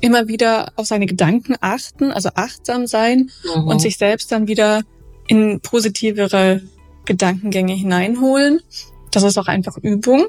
immer 0.00 0.26
wieder 0.28 0.72
auf 0.76 0.86
seine 0.86 1.06
Gedanken 1.06 1.54
achten, 1.60 2.10
also 2.10 2.30
achtsam 2.34 2.86
sein 2.86 3.30
mhm. 3.44 3.68
und 3.68 3.80
sich 3.80 3.96
selbst 3.96 4.32
dann 4.32 4.48
wieder 4.48 4.82
in 5.28 5.60
positivere 5.60 6.60
Gedankengänge 7.04 7.72
hineinholen. 7.72 8.60
Das 9.12 9.22
ist 9.22 9.38
auch 9.38 9.46
einfach 9.46 9.76
Übung. 9.78 10.26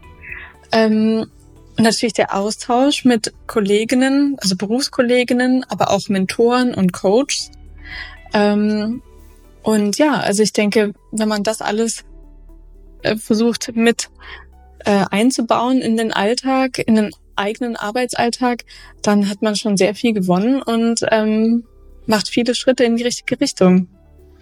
ähm, 0.72 1.26
und 1.76 1.84
natürlich 1.84 2.14
der 2.14 2.34
Austausch 2.34 3.04
mit 3.04 3.32
Kolleginnen, 3.46 4.36
also 4.40 4.56
Berufskolleginnen, 4.56 5.64
aber 5.68 5.90
auch 5.90 6.08
Mentoren 6.08 6.74
und 6.74 6.92
Coaches. 6.92 7.50
Ähm, 8.32 9.02
und 9.62 9.98
ja, 9.98 10.14
also 10.14 10.42
ich 10.42 10.52
denke, 10.52 10.94
wenn 11.12 11.28
man 11.28 11.42
das 11.42 11.60
alles 11.60 12.04
äh, 13.02 13.16
versucht 13.16 13.74
mit 13.74 14.10
äh, 14.84 15.04
einzubauen 15.10 15.80
in 15.80 15.96
den 15.96 16.12
Alltag, 16.12 16.78
in 16.78 16.94
den 16.94 17.10
eigenen 17.36 17.76
Arbeitsalltag, 17.76 18.64
dann 19.02 19.28
hat 19.28 19.42
man 19.42 19.56
schon 19.56 19.76
sehr 19.76 19.94
viel 19.94 20.12
gewonnen 20.12 20.62
und 20.62 21.00
ähm, 21.10 21.64
macht 22.06 22.28
viele 22.28 22.54
Schritte 22.54 22.84
in 22.84 22.96
die 22.96 23.02
richtige 23.02 23.40
Richtung. 23.40 23.88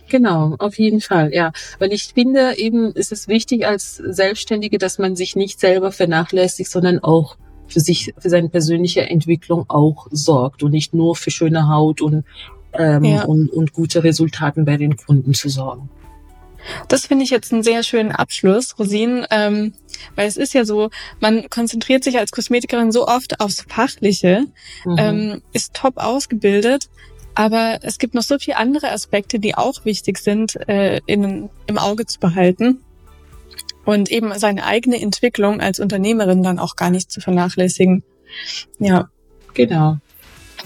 Genau, 0.08 0.56
auf 0.58 0.78
jeden 0.78 1.00
Fall, 1.00 1.32
ja. 1.34 1.52
Weil 1.78 1.92
ich 1.92 2.12
finde, 2.14 2.56
eben 2.56 2.92
ist 2.92 3.12
es 3.12 3.28
wichtig 3.28 3.66
als 3.66 3.96
Selbstständige, 3.96 4.78
dass 4.78 4.98
man 4.98 5.16
sich 5.16 5.36
nicht 5.36 5.60
selber 5.60 5.92
vernachlässigt, 5.92 6.70
sondern 6.70 6.98
auch 7.00 7.36
für 7.66 7.80
sich, 7.80 8.14
für 8.18 8.30
seine 8.30 8.48
persönliche 8.48 9.02
Entwicklung 9.02 9.66
auch 9.68 10.06
sorgt 10.10 10.62
und 10.62 10.70
nicht 10.70 10.94
nur 10.94 11.14
für 11.14 11.30
schöne 11.30 11.68
Haut 11.68 12.00
und, 12.00 12.24
ähm, 12.72 13.04
ja. 13.04 13.24
und, 13.24 13.50
und 13.50 13.74
gute 13.74 14.02
Resultaten 14.02 14.64
bei 14.64 14.78
den 14.78 14.96
Kunden 14.96 15.34
zu 15.34 15.50
sorgen. 15.50 15.90
Das 16.88 17.06
finde 17.06 17.24
ich 17.24 17.30
jetzt 17.30 17.52
einen 17.52 17.62
sehr 17.62 17.82
schönen 17.82 18.12
Abschluss, 18.12 18.78
Rosin, 18.78 19.26
ähm, 19.30 19.74
weil 20.14 20.28
es 20.28 20.36
ist 20.36 20.54
ja 20.54 20.64
so, 20.64 20.90
man 21.20 21.48
konzentriert 21.50 22.04
sich 22.04 22.18
als 22.18 22.30
Kosmetikerin 22.30 22.92
so 22.92 23.06
oft 23.06 23.40
aufs 23.40 23.64
Fachliche, 23.68 24.46
mhm. 24.84 24.96
ähm, 24.98 25.42
ist 25.52 25.74
top 25.74 25.98
ausgebildet, 25.98 26.88
aber 27.34 27.78
es 27.82 27.98
gibt 27.98 28.14
noch 28.14 28.22
so 28.22 28.38
viele 28.38 28.56
andere 28.56 28.90
Aspekte, 28.90 29.38
die 29.38 29.54
auch 29.54 29.84
wichtig 29.84 30.18
sind, 30.18 30.56
äh, 30.68 31.00
in, 31.06 31.48
im 31.66 31.78
Auge 31.78 32.06
zu 32.06 32.18
behalten 32.18 32.80
und 33.84 34.10
eben 34.10 34.36
seine 34.38 34.64
eigene 34.66 35.00
Entwicklung 35.00 35.60
als 35.60 35.80
Unternehmerin 35.80 36.42
dann 36.42 36.58
auch 36.58 36.76
gar 36.76 36.90
nicht 36.90 37.10
zu 37.10 37.20
vernachlässigen. 37.20 38.02
Ja. 38.78 39.08
Genau. 39.54 39.98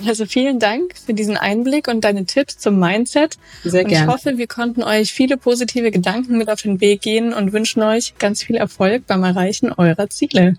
Also 0.07 0.27
vielen 0.27 0.59
Dank 0.59 0.95
für 0.97 1.15
diesen 1.15 1.37
Einblick 1.37 1.89
und 1.89 2.03
deine 2.03 2.25
Tipps 2.25 2.59
zum 2.59 2.79
Mindset. 2.79 3.39
Sehr 3.63 3.85
gerne. 3.85 4.07
Ich 4.07 4.13
hoffe, 4.13 4.39
wir 4.39 4.47
konnten 4.47 4.83
euch 4.83 5.13
viele 5.13 5.37
positive 5.37 5.91
Gedanken 5.91 6.39
mit 6.39 6.51
auf 6.51 6.63
den 6.63 6.81
Weg 6.81 7.03
gehen 7.03 7.33
und 7.33 7.53
wünschen 7.53 7.83
euch 7.83 8.15
ganz 8.19 8.43
viel 8.43 8.57
Erfolg 8.57 9.07
beim 9.07 9.23
Erreichen 9.23 9.73
eurer 9.73 10.09
Ziele. 10.09 10.57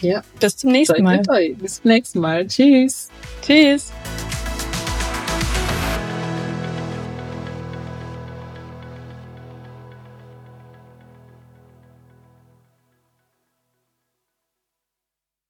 Ja. 0.00 0.22
Bis 0.40 0.56
zum 0.56 0.72
nächsten 0.72 1.02
Mal. 1.02 1.22
Bis 1.58 1.82
zum 1.82 1.90
nächsten 1.90 2.20
Mal. 2.20 2.46
Tschüss. 2.46 3.08
Tschüss. 3.42 3.92